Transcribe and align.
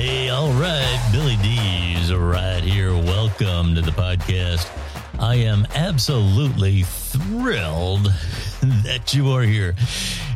Hey, 0.00 0.28
all 0.28 0.52
right, 0.52 1.08
Billy 1.10 1.34
D's 1.38 2.14
right 2.14 2.62
here. 2.62 2.92
Welcome 2.92 3.74
to 3.74 3.80
the 3.80 3.90
podcast. 3.90 4.70
I 5.18 5.34
am 5.34 5.66
absolutely 5.74 6.84
thrilled 6.84 8.04
that 8.84 9.12
you 9.12 9.32
are 9.32 9.42
here. 9.42 9.74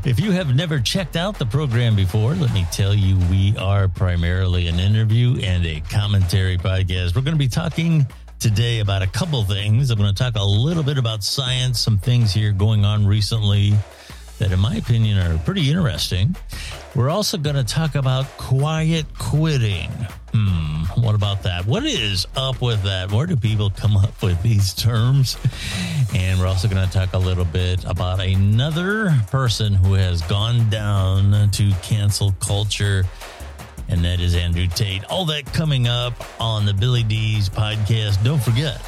If 0.04 0.18
you 0.18 0.32
have 0.32 0.56
never 0.56 0.80
checked 0.80 1.14
out 1.14 1.38
the 1.38 1.46
program 1.46 1.94
before, 1.94 2.34
let 2.34 2.52
me 2.52 2.66
tell 2.72 2.92
you, 2.92 3.16
we 3.30 3.56
are 3.56 3.86
primarily 3.86 4.66
an 4.66 4.80
interview 4.80 5.38
and 5.40 5.64
a 5.64 5.78
commentary 5.82 6.58
podcast. 6.58 7.14
We're 7.14 7.22
going 7.22 7.36
to 7.36 7.36
be 7.36 7.46
talking 7.46 8.04
today 8.40 8.80
about 8.80 9.02
a 9.02 9.06
couple 9.06 9.44
things. 9.44 9.92
I'm 9.92 9.98
going 9.98 10.12
to 10.12 10.24
talk 10.24 10.34
a 10.34 10.44
little 10.44 10.82
bit 10.82 10.98
about 10.98 11.22
science, 11.22 11.78
some 11.78 11.98
things 11.98 12.34
here 12.34 12.50
going 12.50 12.84
on 12.84 13.06
recently 13.06 13.74
that, 14.42 14.50
in 14.50 14.58
my 14.58 14.74
opinion, 14.74 15.18
are 15.18 15.38
pretty 15.38 15.70
interesting. 15.70 16.34
We're 16.96 17.10
also 17.10 17.38
going 17.38 17.54
to 17.54 17.62
talk 17.62 17.94
about 17.94 18.26
quiet 18.38 19.06
quitting. 19.16 19.88
Hmm, 20.34 20.82
what 21.00 21.14
about 21.14 21.44
that? 21.44 21.64
What 21.64 21.84
is 21.84 22.26
up 22.34 22.60
with 22.60 22.82
that? 22.82 23.12
Where 23.12 23.26
do 23.26 23.36
people 23.36 23.70
come 23.70 23.96
up 23.96 24.20
with 24.20 24.42
these 24.42 24.74
terms? 24.74 25.36
And 26.12 26.40
we're 26.40 26.48
also 26.48 26.66
going 26.66 26.84
to 26.84 26.92
talk 26.92 27.12
a 27.12 27.18
little 27.18 27.44
bit 27.44 27.84
about 27.84 28.18
another 28.20 29.14
person 29.28 29.74
who 29.74 29.94
has 29.94 30.22
gone 30.22 30.68
down 30.70 31.50
to 31.50 31.70
cancel 31.82 32.32
culture, 32.40 33.04
and 33.88 34.04
that 34.04 34.18
is 34.18 34.34
Andrew 34.34 34.66
Tate. 34.66 35.04
All 35.04 35.24
that 35.26 35.46
coming 35.52 35.86
up 35.86 36.14
on 36.40 36.66
the 36.66 36.74
Billy 36.74 37.04
D's 37.04 37.48
podcast. 37.48 38.24
Don't 38.24 38.42
forget, 38.42 38.82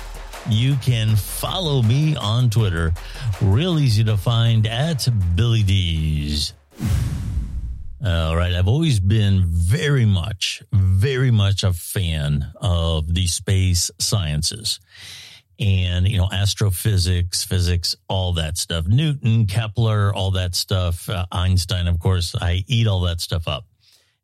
you 0.48 0.76
can 0.76 1.16
follow 1.16 1.82
me 1.82 2.16
on 2.16 2.50
Twitter. 2.50 2.92
Real 3.40 3.78
easy 3.78 4.04
to 4.04 4.16
find 4.16 4.66
at 4.66 5.08
Billy 5.34 5.62
D's. 5.62 6.54
All 8.04 8.36
right. 8.36 8.52
I've 8.52 8.68
always 8.68 9.00
been 9.00 9.44
very 9.46 10.04
much, 10.04 10.62
very 10.72 11.30
much 11.30 11.64
a 11.64 11.72
fan 11.72 12.52
of 12.56 13.14
the 13.14 13.26
space 13.26 13.90
sciences 13.98 14.78
and, 15.58 16.06
you 16.06 16.18
know, 16.18 16.28
astrophysics, 16.30 17.44
physics, 17.44 17.96
all 18.08 18.34
that 18.34 18.58
stuff. 18.58 18.86
Newton, 18.86 19.46
Kepler, 19.46 20.12
all 20.14 20.32
that 20.32 20.54
stuff. 20.54 21.08
Uh, 21.08 21.24
Einstein, 21.32 21.86
of 21.86 21.98
course. 21.98 22.34
I 22.38 22.64
eat 22.66 22.86
all 22.86 23.00
that 23.02 23.20
stuff 23.20 23.48
up. 23.48 23.64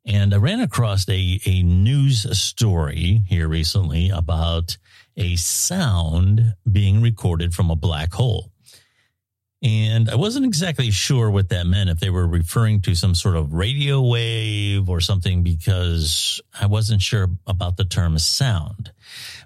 And 0.04 0.34
I 0.34 0.38
ran 0.38 0.60
across 0.60 1.08
a, 1.08 1.40
a 1.46 1.62
news 1.62 2.26
story 2.38 3.22
here 3.28 3.48
recently 3.48 4.10
about 4.10 4.76
a 5.20 5.36
sound 5.36 6.54
being 6.70 7.00
recorded 7.02 7.54
from 7.54 7.70
a 7.70 7.76
black 7.76 8.12
hole. 8.12 8.50
And 9.62 10.08
I 10.08 10.14
wasn't 10.14 10.46
exactly 10.46 10.90
sure 10.90 11.30
what 11.30 11.50
that 11.50 11.66
meant, 11.66 11.90
if 11.90 12.00
they 12.00 12.08
were 12.08 12.26
referring 12.26 12.80
to 12.82 12.94
some 12.94 13.14
sort 13.14 13.36
of 13.36 13.52
radio 13.52 14.00
wave 14.00 14.88
or 14.88 15.00
something, 15.00 15.42
because 15.42 16.40
I 16.58 16.64
wasn't 16.64 17.02
sure 17.02 17.28
about 17.46 17.76
the 17.76 17.84
term 17.84 18.18
sound. 18.18 18.92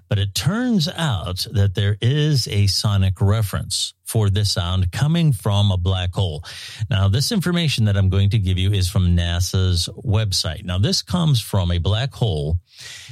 But 0.07 0.19
it 0.19 0.35
turns 0.35 0.87
out 0.87 1.47
that 1.51 1.75
there 1.75 1.97
is 2.01 2.47
a 2.47 2.67
sonic 2.67 3.19
reference 3.19 3.93
for 4.03 4.29
this 4.29 4.51
sound 4.51 4.91
coming 4.91 5.33
from 5.33 5.71
a 5.71 5.77
black 5.77 6.13
hole. 6.13 6.43
Now, 6.89 7.07
this 7.07 7.31
information 7.31 7.85
that 7.85 7.97
I'm 7.97 8.09
going 8.09 8.29
to 8.31 8.39
give 8.39 8.57
you 8.57 8.71
is 8.71 8.87
from 8.87 9.17
NASA's 9.17 9.89
website. 10.05 10.63
Now, 10.63 10.77
this 10.77 11.01
comes 11.01 11.41
from 11.41 11.71
a 11.71 11.79
black 11.79 12.13
hole, 12.13 12.59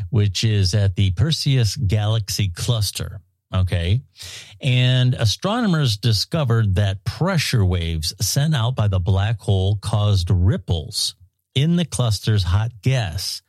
which 0.09 0.43
is 0.43 0.73
at 0.73 0.95
the 0.95 1.11
Perseus 1.11 1.75
Galaxy 1.75 2.49
Cluster. 2.49 3.21
Okay. 3.53 4.01
And 4.61 5.13
astronomers 5.13 5.97
discovered 5.97 6.75
that 6.75 7.03
pressure 7.05 7.63
waves 7.63 8.13
sent 8.19 8.55
out 8.55 8.75
by 8.75 8.87
the 8.87 8.99
black 8.99 9.39
hole 9.39 9.77
caused 9.77 10.29
ripples 10.31 11.15
in 11.53 11.75
the 11.75 11.85
cluster's 11.85 12.43
hot 12.43 12.71
gas 12.81 13.42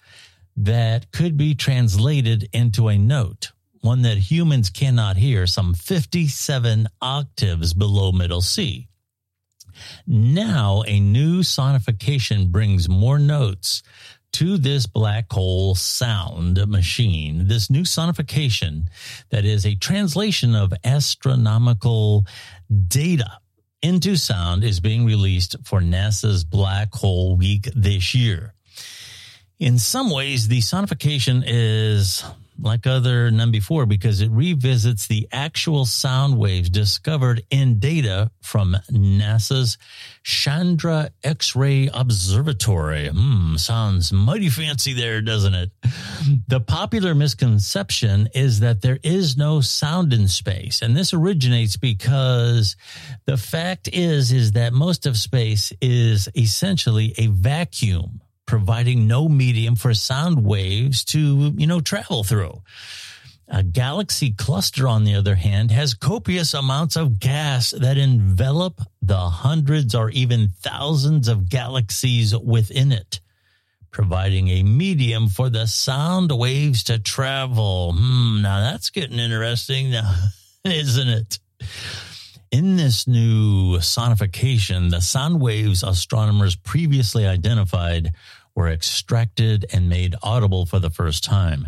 that 0.57 1.11
could 1.13 1.37
be 1.37 1.55
translated 1.55 2.49
into 2.53 2.89
a 2.89 2.99
note, 2.99 3.53
one 3.81 4.03
that 4.03 4.17
humans 4.19 4.71
cannot 4.71 5.17
hear, 5.17 5.47
some 5.47 5.75
57 5.75 6.89
octaves 7.01 7.75
below 7.75 8.13
middle 8.13 8.41
C. 8.41 8.89
Now, 10.07 10.85
a 10.87 11.01
new 11.01 11.41
sonification 11.41 12.51
brings 12.51 12.89
more 12.89 13.19
notes 13.19 13.83
to 14.35 14.57
this 14.57 14.87
black 14.87 15.33
hole 15.33 15.75
sound 15.75 16.67
machine, 16.67 17.47
this 17.47 17.71
new 17.71 17.83
sonification 17.83 18.87
that 19.31 19.45
is 19.45 19.65
a 19.65 19.77
translation 19.77 20.57
of 20.57 20.73
astronomical 20.85 22.27
data 22.89 23.39
into 23.81 24.17
sound 24.17 24.65
is 24.65 24.81
being 24.81 25.05
released 25.05 25.57
for 25.63 25.81
NASA's 25.81 26.43
Black 26.43 26.93
Hole 26.95 27.37
Week 27.37 27.69
this 27.77 28.15
year. 28.15 28.55
In 29.61 29.79
some 29.79 30.11
ways, 30.11 30.49
the 30.49 30.59
sonification 30.59 31.45
is 31.47 32.25
like 32.61 32.87
other 32.87 33.31
none 33.31 33.51
before 33.51 33.87
because 33.87 34.21
it 34.21 34.31
revisits 34.31 35.07
the 35.07 35.29
actual 35.33 35.85
sound 35.85 36.39
waves 36.39 36.71
discovered 36.71 37.43
in 37.51 37.79
data 37.79 38.31
from 38.43 38.77
NASA's 38.91 39.77
Chandra 40.23 41.11
X-ray 41.23 41.91
Observatory. 41.93 43.09
Hmm, 43.09 43.57
sounds 43.57 44.13
mighty 44.13 44.49
fancy 44.49 44.93
there, 44.93 45.21
doesn't 45.21 45.55
it? 45.55 45.71
The 46.49 46.61
popular 46.61 47.15
misconception 47.15 48.29
is 48.35 48.61
that 48.61 48.83
there 48.83 48.99
is 49.03 49.37
no 49.37 49.61
sound 49.61 50.13
in 50.13 50.29
space, 50.29 50.81
and 50.81 50.97
this 50.97 51.13
originates 51.13 51.77
because 51.77 52.77
the 53.27 53.37
fact 53.37 53.89
is 53.93 54.33
is 54.33 54.53
that 54.53 54.73
most 54.73 55.07
of 55.07 55.17
space 55.17 55.73
is 55.81 56.29
essentially 56.37 57.15
a 57.19 57.27
vacuum 57.27 58.21
providing 58.47 59.07
no 59.07 59.29
medium 59.29 59.77
for 59.77 59.95
sound 59.95 60.45
waves 60.45 61.05
to, 61.05 61.53
you 61.57 61.67
know, 61.67 61.81
travel 61.81 62.25
through. 62.25 62.63
A 63.49 63.63
galaxy 63.63 64.33
cluster, 64.33 64.89
on 64.89 65.05
the 65.05 65.15
other 65.15 65.35
hand, 65.35 65.71
has 65.71 65.93
copious 65.93 66.55
amounts 66.55 66.97
of 66.97 67.21
gas 67.21 67.71
that 67.73 67.99
envelop 67.99 68.81
the 69.03 69.19
hundreds 69.19 69.95
or 69.95 70.11
even 70.11 70.49
thousands 70.61 71.29
of 71.29 71.51
galaxies 71.51 72.35
within 72.37 72.91
it, 72.91 73.21
providing 73.91 74.49
a 74.49 74.63
medium 74.63 75.29
for 75.29 75.51
the 75.51 75.67
sound 75.67 76.33
waves 76.33 76.85
to 76.85 76.99
travel. 76.99 77.93
Hmm, 77.93 78.41
now 78.41 78.61
that's 78.61 78.89
getting 78.89 79.19
interesting, 79.19 79.91
now, 79.91 80.15
isn't 80.65 81.09
it? 81.09 81.39
In 82.55 82.77
this 82.77 83.09
new 83.09 83.79
sonification, 83.79 84.89
the 84.93 85.01
sound 85.01 85.41
waves 85.41 85.83
astronomers 85.83 86.55
previously 86.55 87.27
identified 87.27 88.13
were 88.55 88.69
extracted 88.69 89.67
and 89.73 89.89
made 89.89 90.15
audible 90.23 90.65
for 90.65 90.79
the 90.79 90.89
first 90.89 91.25
time. 91.25 91.67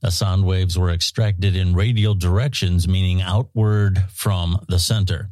The 0.00 0.10
sound 0.10 0.44
waves 0.44 0.76
were 0.76 0.90
extracted 0.90 1.54
in 1.54 1.76
radial 1.76 2.16
directions, 2.16 2.88
meaning 2.88 3.22
outward 3.22 4.02
from 4.10 4.58
the 4.68 4.80
center. 4.80 5.30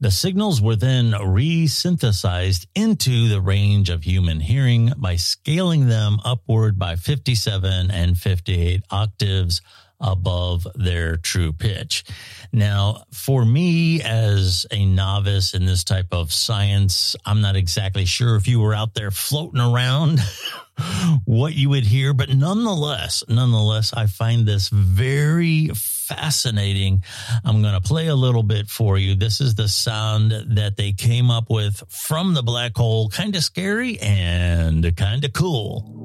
The 0.00 0.10
signals 0.10 0.62
were 0.62 0.74
then 0.74 1.12
resynthesized 1.12 2.66
into 2.74 3.28
the 3.28 3.42
range 3.42 3.90
of 3.90 4.04
human 4.04 4.40
hearing 4.40 4.94
by 4.96 5.16
scaling 5.16 5.86
them 5.86 6.16
upward 6.24 6.78
by 6.78 6.96
57 6.96 7.90
and 7.90 8.16
58 8.16 8.84
octaves 8.90 9.60
above 10.00 10.66
their 10.74 11.16
true 11.16 11.52
pitch. 11.52 12.04
Now, 12.52 13.04
for 13.12 13.44
me 13.44 14.02
as 14.02 14.66
a 14.70 14.84
novice 14.84 15.54
in 15.54 15.66
this 15.66 15.84
type 15.84 16.08
of 16.12 16.32
science, 16.32 17.14
I'm 17.24 17.40
not 17.40 17.56
exactly 17.56 18.04
sure 18.04 18.36
if 18.36 18.48
you 18.48 18.60
were 18.60 18.74
out 18.74 18.94
there 18.94 19.10
floating 19.10 19.60
around 19.60 20.20
what 21.24 21.54
you 21.54 21.68
would 21.70 21.84
hear, 21.84 22.14
but 22.14 22.28
nonetheless, 22.30 23.22
nonetheless, 23.28 23.92
I 23.92 24.06
find 24.06 24.46
this 24.46 24.68
very 24.68 25.68
fascinating. 25.74 27.04
I'm 27.44 27.62
going 27.62 27.74
to 27.74 27.80
play 27.80 28.08
a 28.08 28.16
little 28.16 28.42
bit 28.42 28.68
for 28.68 28.98
you. 28.98 29.14
This 29.14 29.40
is 29.40 29.54
the 29.54 29.68
sound 29.68 30.32
that 30.56 30.76
they 30.76 30.92
came 30.92 31.30
up 31.30 31.50
with 31.50 31.82
from 31.88 32.34
the 32.34 32.42
black 32.42 32.76
hole. 32.76 33.08
Kind 33.08 33.36
of 33.36 33.44
scary 33.44 33.98
and 34.00 34.96
kind 34.96 35.24
of 35.24 35.32
cool. 35.32 35.99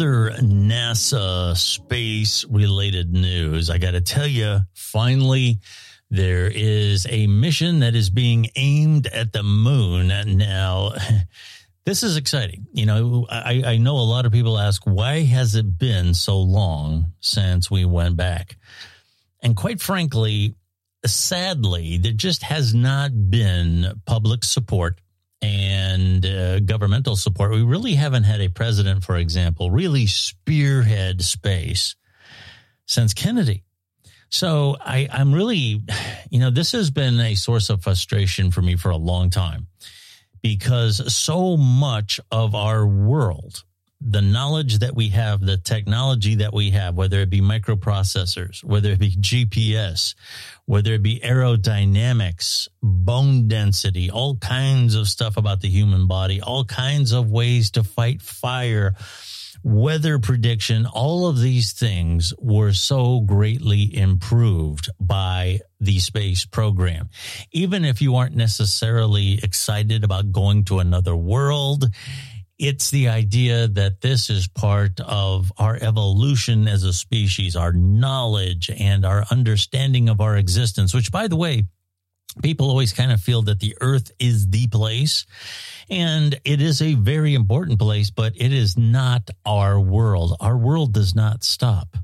Another 0.00 0.30
NASA 0.40 1.54
space 1.54 2.46
related 2.48 3.12
news. 3.12 3.68
I 3.68 3.76
got 3.76 3.90
to 3.90 4.00
tell 4.00 4.26
you, 4.26 4.60
finally, 4.72 5.60
there 6.08 6.50
is 6.50 7.06
a 7.10 7.26
mission 7.26 7.80
that 7.80 7.94
is 7.94 8.08
being 8.08 8.46
aimed 8.56 9.08
at 9.08 9.34
the 9.34 9.42
moon. 9.42 10.10
Now, 10.38 10.92
this 11.84 12.02
is 12.02 12.16
exciting. 12.16 12.66
You 12.72 12.86
know, 12.86 13.26
I, 13.28 13.62
I 13.66 13.76
know 13.76 13.96
a 13.96 14.08
lot 14.08 14.24
of 14.24 14.32
people 14.32 14.58
ask, 14.58 14.82
why 14.86 15.20
has 15.20 15.54
it 15.54 15.76
been 15.78 16.14
so 16.14 16.40
long 16.40 17.12
since 17.20 17.70
we 17.70 17.84
went 17.84 18.16
back? 18.16 18.56
And 19.42 19.54
quite 19.54 19.82
frankly, 19.82 20.54
sadly, 21.04 21.98
there 21.98 22.12
just 22.12 22.42
has 22.44 22.72
not 22.74 23.10
been 23.30 24.00
public 24.06 24.44
support 24.44 24.98
and 25.42 26.24
uh, 26.26 26.60
governmental 26.60 27.16
support. 27.16 27.52
We 27.52 27.62
really 27.62 27.94
haven't 27.94 28.24
had 28.24 28.40
a 28.40 28.48
president, 28.48 29.04
for 29.04 29.16
example, 29.16 29.70
really 29.70 30.06
spearhead 30.06 31.22
space 31.22 31.96
since 32.86 33.14
Kennedy. 33.14 33.64
So 34.28 34.76
I, 34.80 35.08
I'm 35.12 35.32
really, 35.32 35.82
you 36.30 36.38
know, 36.38 36.50
this 36.50 36.72
has 36.72 36.90
been 36.90 37.18
a 37.20 37.34
source 37.34 37.70
of 37.70 37.82
frustration 37.82 38.50
for 38.50 38.62
me 38.62 38.76
for 38.76 38.90
a 38.90 38.96
long 38.96 39.30
time 39.30 39.66
because 40.42 41.12
so 41.12 41.56
much 41.56 42.20
of 42.30 42.54
our 42.54 42.86
world 42.86 43.64
the 44.00 44.22
knowledge 44.22 44.78
that 44.78 44.94
we 44.94 45.08
have, 45.08 45.40
the 45.40 45.58
technology 45.58 46.36
that 46.36 46.54
we 46.54 46.70
have, 46.70 46.94
whether 46.94 47.20
it 47.20 47.30
be 47.30 47.40
microprocessors, 47.40 48.64
whether 48.64 48.90
it 48.90 48.98
be 48.98 49.10
GPS, 49.12 50.14
whether 50.64 50.94
it 50.94 51.02
be 51.02 51.20
aerodynamics, 51.20 52.68
bone 52.82 53.46
density, 53.48 54.10
all 54.10 54.36
kinds 54.36 54.94
of 54.94 55.08
stuff 55.08 55.36
about 55.36 55.60
the 55.60 55.68
human 55.68 56.06
body, 56.06 56.40
all 56.40 56.64
kinds 56.64 57.12
of 57.12 57.30
ways 57.30 57.70
to 57.72 57.84
fight 57.84 58.22
fire, 58.22 58.94
weather 59.62 60.18
prediction, 60.18 60.86
all 60.86 61.28
of 61.28 61.38
these 61.38 61.72
things 61.72 62.32
were 62.38 62.72
so 62.72 63.20
greatly 63.20 63.94
improved 63.94 64.88
by 64.98 65.60
the 65.78 65.98
space 65.98 66.46
program. 66.46 67.10
Even 67.52 67.84
if 67.84 68.00
you 68.00 68.16
aren't 68.16 68.36
necessarily 68.36 69.38
excited 69.42 70.04
about 70.04 70.32
going 70.32 70.64
to 70.64 70.78
another 70.78 71.14
world, 71.14 71.90
it's 72.60 72.90
the 72.90 73.08
idea 73.08 73.68
that 73.68 74.02
this 74.02 74.28
is 74.28 74.46
part 74.46 75.00
of 75.00 75.50
our 75.56 75.78
evolution 75.80 76.68
as 76.68 76.84
a 76.84 76.92
species, 76.92 77.56
our 77.56 77.72
knowledge 77.72 78.70
and 78.78 79.06
our 79.06 79.24
understanding 79.30 80.10
of 80.10 80.20
our 80.20 80.36
existence, 80.36 80.92
which 80.92 81.10
by 81.10 81.26
the 81.26 81.36
way, 81.36 81.64
people 82.42 82.68
always 82.68 82.92
kind 82.92 83.12
of 83.12 83.20
feel 83.20 83.40
that 83.42 83.60
the 83.60 83.78
earth 83.80 84.12
is 84.18 84.50
the 84.50 84.66
place 84.68 85.24
and 85.88 86.38
it 86.44 86.60
is 86.60 86.82
a 86.82 86.94
very 86.94 87.34
important 87.34 87.78
place, 87.78 88.10
but 88.10 88.34
it 88.36 88.52
is 88.52 88.76
not 88.76 89.30
our 89.46 89.80
world. 89.80 90.36
Our 90.38 90.58
world 90.58 90.92
does 90.92 91.14
not 91.14 91.42
stop 91.42 91.96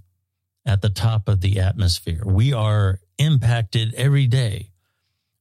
at 0.64 0.80
the 0.80 0.88
top 0.88 1.28
of 1.28 1.42
the 1.42 1.60
atmosphere. 1.60 2.22
We 2.24 2.54
are 2.54 2.98
impacted 3.18 3.92
every 3.94 4.26
day 4.26 4.70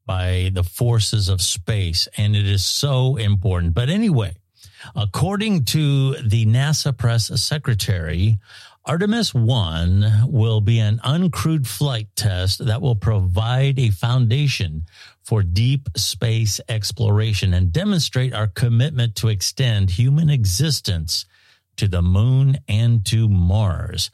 by 0.05 0.51
the 0.53 0.63
forces 0.63 1.29
of 1.29 1.41
space 1.41 2.09
and 2.17 2.35
it 2.35 2.45
is 2.45 2.65
so 2.65 3.15
important. 3.15 3.73
But 3.73 3.89
anyway, 3.89 4.35
According 4.95 5.65
to 5.65 6.15
the 6.15 6.45
NASA 6.45 6.95
press 6.95 7.27
secretary, 7.41 8.39
Artemis 8.85 9.33
1 9.33 10.25
will 10.27 10.61
be 10.61 10.79
an 10.79 10.99
uncrewed 11.03 11.65
flight 11.65 12.07
test 12.15 12.63
that 12.65 12.81
will 12.81 12.95
provide 12.95 13.79
a 13.79 13.89
foundation 13.89 14.85
for 15.23 15.41
deep 15.41 15.89
space 15.97 16.61
exploration 16.69 17.53
and 17.53 17.73
demonstrate 17.73 18.33
our 18.33 18.47
commitment 18.47 19.15
to 19.15 19.29
extend 19.29 19.89
human 19.89 20.29
existence 20.29 21.25
to 21.77 21.87
the 21.87 22.03
moon 22.03 22.57
and 22.67 23.03
to 23.07 23.27
Mars. 23.27 24.11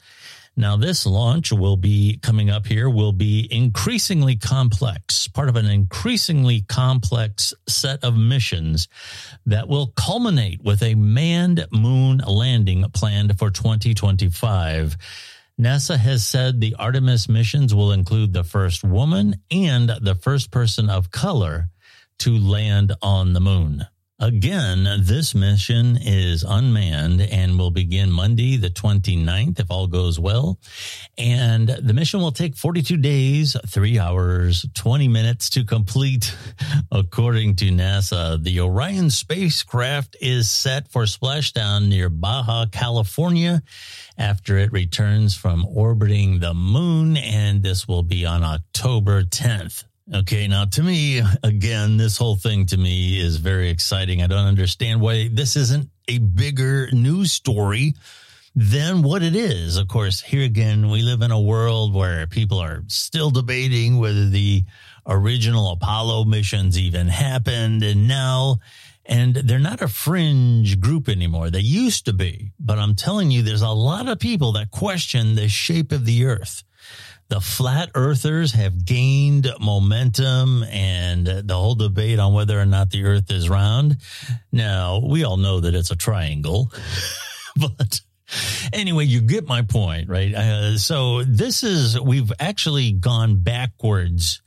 Now, 0.54 0.76
this 0.76 1.06
launch 1.06 1.50
will 1.50 1.78
be 1.78 2.18
coming 2.22 2.50
up 2.50 2.66
here, 2.66 2.90
will 2.90 3.12
be 3.12 3.48
increasingly 3.50 4.36
complex, 4.36 5.26
part 5.26 5.48
of 5.48 5.56
an 5.56 5.64
increasingly 5.64 6.60
complex 6.62 7.54
set 7.66 8.04
of 8.04 8.16
missions 8.18 8.88
that 9.46 9.66
will 9.66 9.86
culminate 9.96 10.62
with 10.62 10.82
a 10.82 10.94
manned 10.94 11.66
moon 11.72 12.18
landing 12.18 12.84
planned 12.92 13.38
for 13.38 13.50
2025. 13.50 14.96
NASA 15.58 15.96
has 15.96 16.26
said 16.26 16.60
the 16.60 16.74
Artemis 16.78 17.30
missions 17.30 17.74
will 17.74 17.92
include 17.92 18.34
the 18.34 18.44
first 18.44 18.84
woman 18.84 19.36
and 19.50 19.88
the 19.88 20.14
first 20.14 20.50
person 20.50 20.90
of 20.90 21.10
color 21.10 21.68
to 22.18 22.36
land 22.36 22.92
on 23.00 23.32
the 23.32 23.40
moon. 23.40 23.86
Again, 24.22 24.86
this 25.00 25.34
mission 25.34 25.98
is 26.00 26.44
unmanned 26.44 27.20
and 27.20 27.58
will 27.58 27.72
begin 27.72 28.12
Monday, 28.12 28.56
the 28.56 28.70
29th, 28.70 29.58
if 29.58 29.68
all 29.68 29.88
goes 29.88 30.16
well. 30.16 30.60
And 31.18 31.68
the 31.68 31.92
mission 31.92 32.20
will 32.20 32.30
take 32.30 32.54
42 32.54 32.98
days, 32.98 33.56
three 33.66 33.98
hours, 33.98 34.64
20 34.74 35.08
minutes 35.08 35.50
to 35.50 35.64
complete, 35.64 36.36
according 36.92 37.56
to 37.56 37.72
NASA. 37.72 38.40
The 38.40 38.60
Orion 38.60 39.10
spacecraft 39.10 40.16
is 40.20 40.48
set 40.48 40.86
for 40.86 41.02
splashdown 41.02 41.88
near 41.88 42.08
Baja, 42.08 42.66
California 42.66 43.60
after 44.16 44.56
it 44.56 44.70
returns 44.70 45.34
from 45.34 45.66
orbiting 45.66 46.38
the 46.38 46.54
moon. 46.54 47.16
And 47.16 47.64
this 47.64 47.88
will 47.88 48.04
be 48.04 48.24
on 48.24 48.44
October 48.44 49.24
10th. 49.24 49.82
Okay, 50.12 50.48
now 50.48 50.64
to 50.64 50.82
me, 50.82 51.22
again, 51.44 51.96
this 51.96 52.16
whole 52.16 52.36
thing 52.36 52.66
to 52.66 52.76
me 52.76 53.20
is 53.20 53.36
very 53.36 53.70
exciting. 53.70 54.22
I 54.22 54.26
don't 54.26 54.46
understand 54.46 55.00
why 55.00 55.28
this 55.32 55.54
isn't 55.56 55.90
a 56.08 56.18
bigger 56.18 56.88
news 56.92 57.32
story 57.32 57.94
than 58.54 59.02
what 59.02 59.22
it 59.22 59.36
is. 59.36 59.76
Of 59.76 59.86
course, 59.86 60.20
here 60.20 60.42
again, 60.42 60.90
we 60.90 61.02
live 61.02 61.22
in 61.22 61.30
a 61.30 61.40
world 61.40 61.94
where 61.94 62.26
people 62.26 62.58
are 62.58 62.82
still 62.88 63.30
debating 63.30 63.98
whether 63.98 64.28
the 64.28 64.64
original 65.06 65.70
Apollo 65.70 66.24
missions 66.24 66.76
even 66.76 67.06
happened. 67.06 67.84
And 67.84 68.08
now, 68.08 68.58
and 69.06 69.36
they're 69.36 69.60
not 69.60 69.82
a 69.82 69.88
fringe 69.88 70.80
group 70.80 71.08
anymore. 71.08 71.48
They 71.48 71.60
used 71.60 72.06
to 72.06 72.12
be, 72.12 72.50
but 72.58 72.78
I'm 72.78 72.96
telling 72.96 73.30
you, 73.30 73.42
there's 73.42 73.62
a 73.62 73.68
lot 73.68 74.08
of 74.08 74.18
people 74.18 74.52
that 74.52 74.72
question 74.72 75.36
the 75.36 75.48
shape 75.48 75.92
of 75.92 76.04
the 76.04 76.26
earth 76.26 76.64
the 77.32 77.40
flat 77.40 77.90
earthers 77.94 78.52
have 78.52 78.84
gained 78.84 79.50
momentum 79.58 80.64
and 80.64 81.26
the 81.26 81.54
whole 81.54 81.74
debate 81.74 82.18
on 82.18 82.34
whether 82.34 82.60
or 82.60 82.66
not 82.66 82.90
the 82.90 83.06
earth 83.06 83.30
is 83.30 83.48
round. 83.48 83.96
Now, 84.52 85.00
we 85.02 85.24
all 85.24 85.38
know 85.38 85.60
that 85.60 85.74
it's 85.74 85.90
a 85.90 85.96
triangle, 85.96 86.70
but 87.56 88.02
anyway, 88.70 89.06
you 89.06 89.22
get 89.22 89.46
my 89.46 89.62
point, 89.62 90.10
right? 90.10 90.34
Uh, 90.34 90.76
so 90.76 91.22
this 91.22 91.62
is, 91.62 91.98
we've 91.98 92.30
actually 92.38 92.92
gone 92.92 93.42
backwards 93.42 94.42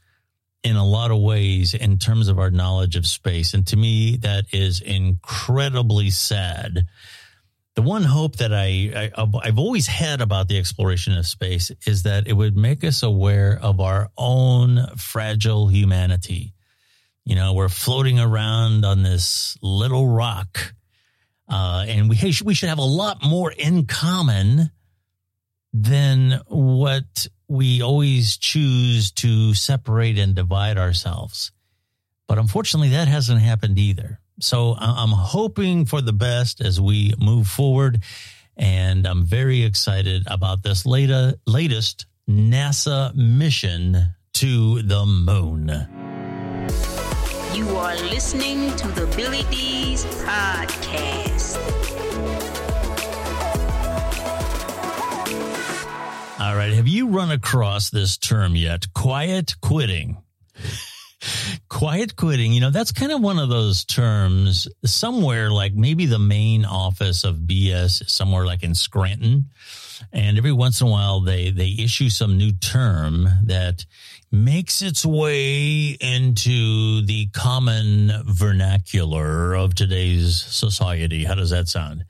in 0.64 0.76
a 0.76 0.86
lot 0.86 1.10
of 1.10 1.20
ways 1.20 1.74
in 1.74 1.98
terms 1.98 2.28
of 2.28 2.38
our 2.38 2.52
knowledge 2.52 2.96
of 2.96 3.08
space. 3.08 3.56
And 3.56 3.66
to 3.66 3.78
me, 3.78 4.18
that 4.18 4.46
is 4.54 4.80
incredibly 4.80 6.12
sad 6.12 6.86
the 7.76 7.82
one 7.82 8.04
hope 8.04 8.38
that 8.38 8.54
I, 8.54 9.12
I 9.16 9.46
have 9.46 9.60
always 9.60 9.86
had 9.86 10.22
about 10.22 10.48
the 10.48 10.58
exploration 10.58 11.18
of 11.18 11.28
space 11.28 11.72
is 11.86 12.04
that 12.04 12.26
it 12.28 12.34
would 12.34 12.56
make 12.56 12.86
us 12.86 13.04
aware 13.04 13.60
of 13.62 13.82
our 13.82 14.10
own 14.18 14.96
fragile 14.96 15.68
humanity. 15.68 16.54
You 17.26 17.36
know, 17.36 17.54
we're 17.54 17.70
floating 17.70 18.20
around 18.20 18.86
on 18.86 19.04
this 19.04 19.58
little 19.62 20.08
rock, 20.08 20.74
uh, 21.50 21.86
and 21.88 22.10
we 22.10 22.18
we 22.46 22.54
should 22.54 22.70
have 22.70 22.78
a 22.78 22.84
lot 22.84 23.24
more 23.24 23.52
in 23.52 23.88
common 23.88 24.72
than 25.74 26.40
what 26.48 27.28
we 27.50 27.82
always 27.82 28.38
choose 28.38 29.12
to 29.12 29.54
separate 29.54 30.18
and 30.18 30.34
divide 30.34 30.78
ourselves. 30.78 31.52
But 32.28 32.38
unfortunately, 32.38 32.90
that 32.90 33.10
hasn't 33.10 33.42
happened 33.42 33.78
either. 33.78 34.20
So 34.40 34.74
I- 34.74 35.02
I'm 35.04 35.12
hoping 35.12 35.86
for 35.86 36.02
the 36.02 36.14
best 36.14 36.62
as 36.62 36.80
we 36.82 37.14
move 37.18 37.48
forward. 37.48 38.04
And 38.58 39.06
I'm 39.06 39.26
very 39.26 39.64
excited 39.64 40.24
about 40.28 40.64
this 40.64 40.86
later, 40.86 41.34
latest 41.46 42.06
NASA 42.30 43.14
mission 43.16 44.16
to 44.36 44.82
the 44.82 45.06
moon. 45.06 45.68
You 47.54 47.70
are 47.78 47.96
listening 47.96 48.76
to 48.78 48.88
the 48.90 49.08
Billy 49.16 49.44
D's 49.50 50.06
podcast. 50.26 51.56
All 56.40 56.56
right. 56.56 56.74
Have 56.74 56.88
you 56.88 57.08
run 57.08 57.32
across 57.32 57.90
this 57.90 58.18
term 58.18 58.56
yet? 58.56 58.86
Quiet 58.94 59.56
quitting. 59.62 60.18
Quiet 61.70 62.16
quitting, 62.16 62.54
you 62.54 62.62
know, 62.62 62.70
that's 62.70 62.92
kind 62.92 63.12
of 63.12 63.22
one 63.22 63.40
of 63.40 63.50
those 63.50 63.84
terms 63.86 64.68
somewhere 64.86 65.52
like 65.52 65.74
maybe 65.74 66.06
the 66.06 66.20
main 66.20 66.66
office 66.66 67.24
of 67.24 67.38
BS 67.38 68.10
somewhere 68.10 68.46
like 68.46 68.64
in 68.64 68.76
Scranton. 68.76 69.50
And 70.12 70.38
every 70.38 70.52
once 70.52 70.82
in 70.82 70.88
a 70.88 70.90
while 70.90 71.22
they, 71.22 71.52
they 71.52 71.76
issue 71.80 72.10
some 72.10 72.38
new 72.38 72.52
term 72.52 73.28
that 73.44 73.86
makes 74.32 74.82
its 74.82 75.06
way 75.06 75.90
into 76.02 77.02
the 77.06 77.28
common 77.28 78.12
vernacular 78.26 79.54
of 79.54 79.76
today's 79.76 80.36
society. 80.36 81.24
How 81.24 81.36
does 81.36 81.52
that 81.52 81.68
sound? 81.68 82.06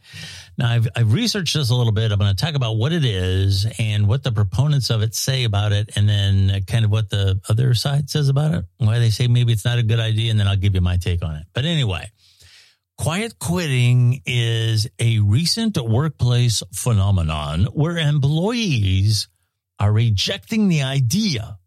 Now, 0.57 0.71
I've, 0.71 0.87
I've 0.95 1.13
researched 1.13 1.53
this 1.53 1.69
a 1.69 1.75
little 1.75 1.91
bit. 1.91 2.11
I'm 2.11 2.19
going 2.19 2.33
to 2.33 2.45
talk 2.45 2.55
about 2.55 2.77
what 2.77 2.93
it 2.93 3.03
is 3.03 3.67
and 3.77 4.07
what 4.07 4.23
the 4.23 4.31
proponents 4.31 4.89
of 4.89 5.01
it 5.01 5.13
say 5.13 5.43
about 5.43 5.73
it, 5.73 5.89
and 5.97 6.07
then 6.07 6.63
kind 6.65 6.85
of 6.85 6.91
what 6.91 7.09
the 7.09 7.41
other 7.49 7.73
side 7.73 8.09
says 8.09 8.29
about 8.29 8.53
it, 8.53 8.65
why 8.77 8.99
they 8.99 9.09
say 9.09 9.27
maybe 9.27 9.51
it's 9.51 9.65
not 9.65 9.77
a 9.77 9.83
good 9.83 9.99
idea, 9.99 10.31
and 10.31 10.39
then 10.39 10.47
I'll 10.47 10.55
give 10.55 10.73
you 10.73 10.81
my 10.81 10.97
take 10.97 11.23
on 11.23 11.35
it. 11.35 11.45
But 11.53 11.65
anyway, 11.65 12.09
quiet 12.97 13.39
quitting 13.39 14.21
is 14.25 14.87
a 14.99 15.19
recent 15.19 15.77
workplace 15.77 16.63
phenomenon 16.73 17.65
where 17.65 17.97
employees 17.97 19.27
are 19.79 19.91
rejecting 19.91 20.67
the 20.67 20.83
idea 20.83 21.57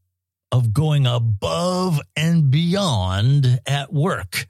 of 0.50 0.72
going 0.72 1.06
above 1.06 2.00
and 2.16 2.50
beyond 2.50 3.60
at 3.66 3.92
work. 3.92 4.46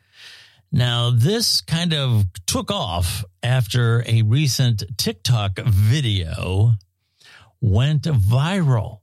Now, 0.70 1.11
this 1.11 1.61
kind 1.62 1.94
of 1.94 2.25
took 2.47 2.70
off 2.70 3.25
after 3.42 4.04
a 4.06 4.23
recent 4.23 4.85
TikTok 4.97 5.58
video 5.61 6.75
went 7.61 8.02
viral. 8.02 9.00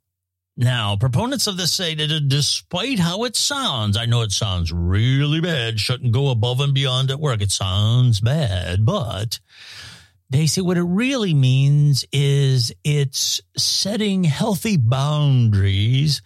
Now, 0.58 0.96
proponents 0.96 1.48
of 1.48 1.58
this 1.58 1.74
say 1.74 1.96
that 1.96 2.28
despite 2.30 2.98
how 2.98 3.26
it 3.26 3.36
sounds, 3.36 3.98
I 3.98 4.06
know 4.06 4.22
it 4.22 4.32
sounds 4.32 4.72
really 4.72 5.42
bad, 5.42 5.82
shouldn't 5.82 6.14
go 6.14 6.30
above 6.30 6.62
and 6.62 6.74
beyond 6.74 7.12
at 7.12 7.20
work. 7.20 7.42
It 7.42 7.52
sounds 7.52 8.22
bad, 8.22 8.86
but 8.86 9.40
they 10.30 10.46
say 10.48 10.62
what 10.62 10.78
it 10.78 10.84
really 10.84 11.34
means 11.34 12.06
is 12.14 12.74
it's 12.86 13.42
setting 13.58 14.24
healthy 14.24 14.78
boundaries 14.78 16.22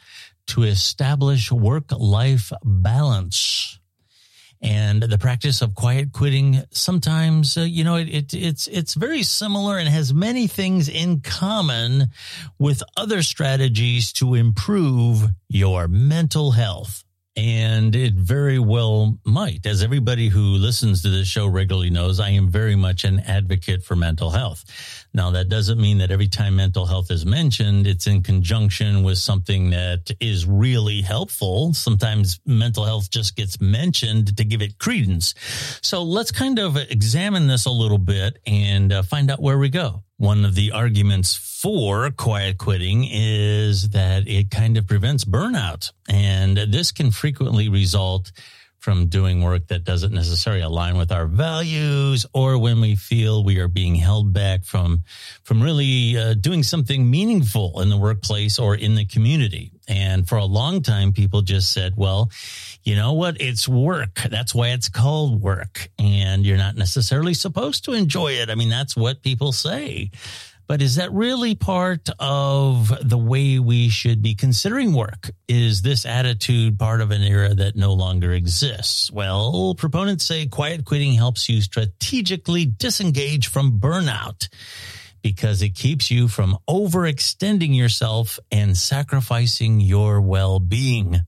to 0.47 0.61
establish 0.61 1.51
work 1.51 1.91
life 1.91 2.51
balance 2.63 3.58
and 4.61 5.01
the 5.03 5.17
practice 5.17 5.61
of 5.61 5.73
quiet 5.73 6.11
quitting 6.11 6.61
sometimes 6.71 7.57
uh, 7.57 7.61
you 7.61 7.83
know 7.83 7.95
it, 7.95 8.09
it, 8.09 8.33
it's 8.33 8.67
it's 8.67 8.93
very 8.93 9.23
similar 9.23 9.77
and 9.77 9.87
has 9.87 10.13
many 10.13 10.47
things 10.47 10.89
in 10.89 11.21
common 11.21 12.07
with 12.57 12.83
other 12.97 13.21
strategies 13.21 14.11
to 14.11 14.35
improve 14.35 15.27
your 15.47 15.87
mental 15.87 16.51
health 16.51 17.03
and 17.35 17.95
it 17.95 18.13
very 18.13 18.59
well 18.59 19.17
might. 19.23 19.65
As 19.65 19.81
everybody 19.81 20.27
who 20.27 20.41
listens 20.41 21.01
to 21.01 21.09
this 21.09 21.27
show 21.27 21.47
regularly 21.47 21.89
knows, 21.89 22.19
I 22.19 22.29
am 22.31 22.49
very 22.49 22.75
much 22.75 23.03
an 23.03 23.19
advocate 23.21 23.83
for 23.83 23.95
mental 23.95 24.29
health. 24.29 24.65
Now, 25.13 25.31
that 25.31 25.47
doesn't 25.47 25.79
mean 25.79 25.99
that 25.99 26.11
every 26.11 26.27
time 26.27 26.55
mental 26.55 26.85
health 26.85 27.11
is 27.11 27.25
mentioned, 27.25 27.87
it's 27.87 28.07
in 28.07 28.23
conjunction 28.23 29.03
with 29.03 29.17
something 29.17 29.69
that 29.69 30.11
is 30.19 30.45
really 30.45 31.01
helpful. 31.01 31.73
Sometimes 31.73 32.39
mental 32.45 32.83
health 32.83 33.09
just 33.09 33.35
gets 33.35 33.61
mentioned 33.61 34.35
to 34.37 34.43
give 34.43 34.61
it 34.61 34.77
credence. 34.77 35.33
So 35.81 36.03
let's 36.03 36.31
kind 36.31 36.59
of 36.59 36.77
examine 36.77 37.47
this 37.47 37.65
a 37.65 37.71
little 37.71 37.97
bit 37.97 38.39
and 38.45 38.91
uh, 38.91 39.03
find 39.03 39.31
out 39.31 39.41
where 39.41 39.57
we 39.57 39.69
go. 39.69 40.03
One 40.19 40.43
of 40.43 40.53
the 40.53 40.73
arguments 40.73 41.37
for 41.37 42.11
quiet 42.11 42.57
quitting 42.57 43.07
is 43.09 43.91
that 43.91 44.27
it 44.27 44.51
kind 44.51 44.75
of 44.75 44.85
prevents 44.85 45.23
burnout. 45.23 45.93
And 46.09 46.57
this 46.57 46.91
can 46.91 47.11
frequently 47.11 47.69
result 47.69 48.33
from 48.79 49.07
doing 49.07 49.41
work 49.41 49.67
that 49.67 49.85
doesn't 49.85 50.13
necessarily 50.13 50.61
align 50.61 50.97
with 50.97 51.13
our 51.13 51.25
values 51.25 52.25
or 52.33 52.57
when 52.57 52.81
we 52.81 52.95
feel 52.95 53.45
we 53.45 53.59
are 53.59 53.69
being 53.69 53.95
held 53.95 54.33
back 54.33 54.65
from 54.65 55.03
from 55.43 55.61
really 55.61 56.17
uh, 56.17 56.33
doing 56.33 56.63
something 56.63 57.09
meaningful 57.09 57.81
in 57.81 57.89
the 57.89 57.97
workplace 57.97 58.57
or 58.57 58.75
in 58.75 58.95
the 58.95 59.05
community 59.05 59.71
and 59.87 60.27
for 60.27 60.37
a 60.37 60.45
long 60.45 60.81
time 60.81 61.11
people 61.11 61.41
just 61.41 61.73
said 61.73 61.93
well 61.97 62.31
you 62.89 62.95
know 62.95 63.13
what 63.13 63.39
it's 63.39 63.67
work 63.67 64.15
that's 64.31 64.55
why 64.55 64.69
it's 64.69 64.89
called 64.89 65.41
work 65.41 65.89
and 65.99 66.43
you're 66.43 66.57
not 66.57 66.75
necessarily 66.75 67.35
supposed 67.35 67.85
to 67.85 67.93
enjoy 67.93 68.31
it 68.31 68.49
i 68.49 68.55
mean 68.55 68.69
that's 68.69 68.97
what 68.97 69.21
people 69.21 69.51
say 69.51 70.09
but 70.69 70.83
is 70.83 70.95
that 70.95 71.11
really 71.11 71.55
part 71.55 72.09
of 72.19 72.93
the 73.01 73.17
way 73.17 73.57
we 73.57 73.89
should 73.89 74.21
be 74.21 74.35
considering 74.35 74.93
work? 74.93 75.31
Is 75.47 75.81
this 75.81 76.05
attitude 76.05 76.77
part 76.77 77.01
of 77.01 77.09
an 77.09 77.23
era 77.23 77.55
that 77.55 77.75
no 77.75 77.93
longer 77.93 78.33
exists? 78.33 79.11
Well, 79.11 79.73
proponents 79.73 80.25
say 80.25 80.45
quiet 80.45 80.85
quitting 80.85 81.13
helps 81.13 81.49
you 81.49 81.63
strategically 81.63 82.67
disengage 82.67 83.47
from 83.47 83.79
burnout 83.79 84.47
because 85.23 85.63
it 85.63 85.71
keeps 85.71 86.11
you 86.11 86.27
from 86.27 86.55
overextending 86.69 87.75
yourself 87.75 88.37
and 88.51 88.77
sacrificing 88.77 89.79
your 89.79 90.21
well 90.21 90.59
being. 90.59 91.19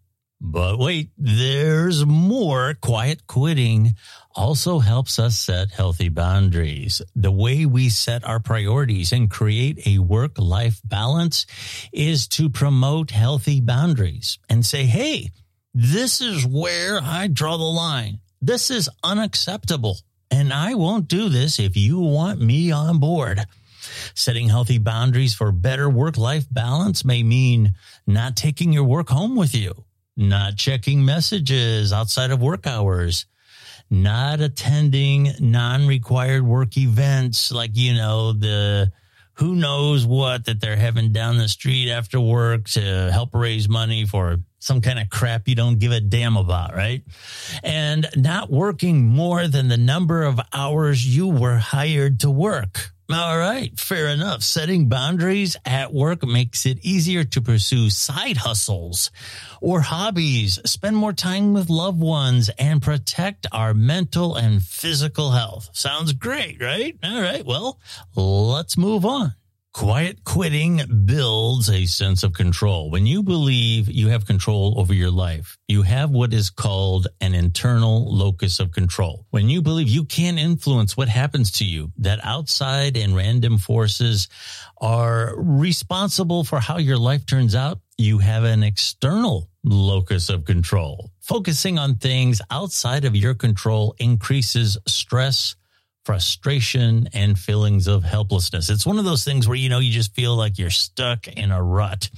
But 0.44 0.80
wait, 0.80 1.12
there's 1.20 2.04
more. 2.04 2.74
Quiet 2.74 3.28
quitting 3.28 3.94
also 4.36 4.80
helps 4.80 5.20
us 5.20 5.38
set 5.38 5.70
healthy 5.70 6.10
boundaries. 6.10 7.00
The 7.16 7.32
way 7.32 7.68
we 7.68 7.90
set 7.90 8.24
our 8.24 8.40
priorities 8.40 9.12
and 9.12 9.30
create 9.30 9.86
a 9.86 10.00
work 10.00 10.40
life 10.40 10.82
balance 10.84 11.46
is 11.94 12.28
to 12.30 12.50
promote 12.50 13.12
healthy 13.12 13.62
boundaries 13.62 14.40
and 14.50 14.66
say, 14.66 14.86
Hey, 14.86 15.30
this 15.76 16.22
is 16.22 16.44
where 16.44 17.00
I 17.04 17.28
draw 17.28 17.58
the 17.58 17.64
line. 17.64 18.20
This 18.42 18.72
is 18.72 18.90
unacceptable. 19.04 20.00
And 20.32 20.52
I 20.52 20.74
won't 20.74 21.08
do 21.08 21.30
this 21.30 21.60
if 21.60 21.78
you 21.78 22.00
want 22.00 22.42
me 22.42 22.72
on 22.72 22.98
board. 22.98 23.46
Setting 24.16 24.50
healthy 24.50 24.80
boundaries 24.80 25.36
for 25.36 25.52
better 25.52 25.88
work 25.88 26.18
life 26.18 26.48
balance 26.50 27.06
may 27.06 27.22
mean 27.22 27.76
not 28.08 28.36
taking 28.36 28.74
your 28.74 28.86
work 28.86 29.10
home 29.10 29.36
with 29.36 29.54
you 29.54 29.86
not 30.18 30.58
checking 30.58 31.04
messages 31.04 31.94
outside 31.94 32.32
of 32.32 32.42
work 32.42 32.68
hours, 32.68 33.26
not 33.90 34.40
attending 34.40 35.30
non 35.40 35.88
required 35.88 36.44
work 36.44 36.78
events 36.78 37.52
like, 37.52 37.72
you 37.74 37.94
know, 37.94 38.34
the 38.34 38.92
who 39.36 39.56
knows 39.56 40.06
what 40.06 40.46
that 40.46 40.62
they're 40.62 40.76
having 40.76 41.12
down 41.12 41.38
the 41.38 41.48
street 41.48 41.90
after 41.90 42.20
work 42.20 42.66
to 42.66 43.10
help 43.12 43.34
raise 43.34 43.68
money 43.68 44.06
for 44.06 44.38
some 44.60 44.82
kind 44.82 45.00
of 45.00 45.10
crap 45.10 45.48
you 45.48 45.56
don't 45.56 45.80
give 45.80 45.92
a 45.92 46.00
damn 46.00 46.38
about, 46.38 46.76
right? 46.76 47.04
And 47.64 48.08
not 48.16 48.52
working 48.52 49.08
more 49.08 49.48
than 49.48 49.68
the 49.68 49.78
number 49.78 50.24
of 50.24 50.40
hours 50.54 51.04
you 51.04 51.28
were 51.28 51.58
hired 51.58 52.20
to 52.20 52.30
work. 52.30 52.92
All 53.14 53.38
right, 53.38 53.78
fair 53.80 54.08
enough. 54.08 54.44
Setting 54.44 54.90
boundaries 54.90 55.58
at 55.66 55.94
work 55.94 56.24
makes 56.26 56.66
it 56.66 56.80
easier 56.82 57.24
to 57.24 57.42
pursue 57.42 57.90
side 57.90 58.38
hustles 58.38 59.12
or 59.62 59.82
hobbies, 59.82 60.60
spend 60.66 60.96
more 60.96 61.14
time 61.14 61.54
with 61.54 61.70
loved 61.70 62.00
ones, 62.00 62.50
and 62.58 62.82
protect 62.82 63.48
our 63.52 63.74
mental 63.74 64.36
and 64.36 64.62
physical 64.62 65.32
health. 65.32 65.70
Sounds 65.74 66.14
great, 66.14 66.62
right? 66.62 66.98
All 67.04 67.22
right, 67.22 67.46
well, 67.46 67.80
let's 68.16 68.78
move 68.78 69.06
on. 69.06 69.34
Quiet 69.74 70.26
quitting 70.26 70.82
builds 71.06 71.70
a 71.70 71.86
sense 71.86 72.24
of 72.24 72.34
control. 72.34 72.92
When 72.92 73.06
you 73.06 73.24
believe 73.24 73.90
you 73.90 74.10
have 74.10 74.26
control 74.26 74.78
over 74.78 74.94
your 74.94 75.12
life, 75.12 75.58
you 75.70 75.84
have 75.84 76.12
what 76.12 76.34
is 76.34 76.50
called 76.50 77.08
an 77.22 77.34
internal 77.34 78.14
locus 78.14 78.60
of 78.60 78.74
control. 78.74 79.26
When 79.30 79.48
you 79.48 79.62
believe 79.62 79.88
you 79.88 80.04
can 80.04 80.38
influence 80.38 80.98
what 80.98 81.08
happens 81.08 81.52
to 81.54 81.66
you, 81.66 81.94
that 82.00 82.20
outside 82.22 82.98
and 82.98 83.16
random 83.16 83.58
forces 83.58 84.28
are 84.82 85.36
responsible 85.38 86.44
for 86.44 86.60
how 86.60 86.78
your 86.78 86.98
life 86.98 87.26
turns 87.26 87.56
out, 87.56 87.80
you 87.98 88.18
have 88.18 88.44
an 88.44 88.64
external 88.64 89.50
locus 89.64 90.30
of 90.30 90.44
control. 90.44 91.12
Focusing 91.22 91.80
on 91.80 91.96
things 91.96 92.42
outside 92.52 93.06
of 93.06 93.16
your 93.16 93.36
control 93.36 93.96
increases 94.00 94.78
stress, 94.86 95.56
frustration 96.04 97.10
and 97.14 97.38
feelings 97.38 97.88
of 97.88 98.04
helplessness. 98.04 98.70
It's 98.70 98.86
one 98.86 99.00
of 99.00 99.06
those 99.06 99.24
things 99.24 99.48
where, 99.48 99.58
you 99.58 99.70
know, 99.70 99.80
you 99.80 99.92
just 99.92 100.16
feel 100.16 100.36
like 100.36 100.58
you're 100.58 100.70
stuck 100.70 101.28
in 101.28 101.52
a 101.52 101.62
rut. 101.62 102.10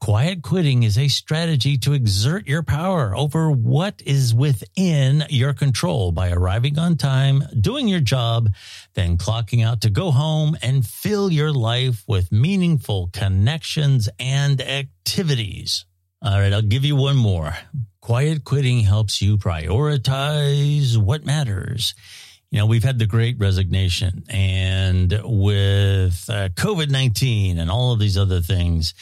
Quiet 0.00 0.42
quitting 0.42 0.82
is 0.82 0.98
a 0.98 1.06
strategy 1.06 1.78
to 1.78 1.92
exert 1.92 2.48
your 2.48 2.64
power 2.64 3.14
over 3.16 3.52
what 3.52 4.02
is 4.04 4.34
within 4.34 5.24
your 5.28 5.52
control 5.52 6.10
by 6.10 6.32
arriving 6.32 6.76
on 6.76 6.96
time, 6.96 7.44
doing 7.60 7.86
your 7.86 8.00
job, 8.00 8.48
then 8.94 9.16
clocking 9.16 9.64
out 9.64 9.82
to 9.82 9.90
go 9.90 10.10
home 10.10 10.56
and 10.60 10.84
fill 10.84 11.30
your 11.30 11.52
life 11.52 12.02
with 12.08 12.32
meaningful 12.32 13.10
connections 13.12 14.08
and 14.18 14.60
activities. 14.60 15.84
All 16.20 16.40
right, 16.40 16.52
I'll 16.52 16.62
give 16.62 16.84
you 16.84 16.96
one 16.96 17.16
more. 17.16 17.56
Quiet 18.00 18.42
quitting 18.42 18.80
helps 18.80 19.22
you 19.22 19.38
prioritize 19.38 20.96
what 20.96 21.24
matters. 21.24 21.94
You 22.52 22.58
know, 22.58 22.66
we've 22.66 22.84
had 22.84 22.98
the 22.98 23.06
great 23.06 23.38
resignation 23.38 24.24
and 24.28 25.10
with 25.24 26.28
uh, 26.28 26.50
COVID 26.50 26.90
19 26.90 27.58
and 27.58 27.70
all 27.70 27.94
of 27.94 27.98
these 27.98 28.18
other 28.18 28.42
things, 28.42 28.92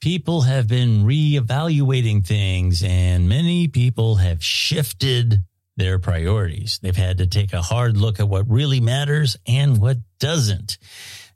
people 0.00 0.42
have 0.42 0.68
been 0.68 1.02
reevaluating 1.02 2.24
things 2.24 2.84
and 2.84 3.28
many 3.28 3.66
people 3.66 4.14
have 4.16 4.44
shifted 4.44 5.42
their 5.76 5.98
priorities. 5.98 6.78
They've 6.82 6.94
had 6.94 7.18
to 7.18 7.26
take 7.26 7.52
a 7.52 7.62
hard 7.62 7.96
look 7.96 8.20
at 8.20 8.28
what 8.28 8.48
really 8.48 8.78
matters 8.78 9.36
and 9.44 9.80
what 9.80 9.96
doesn't. 10.20 10.78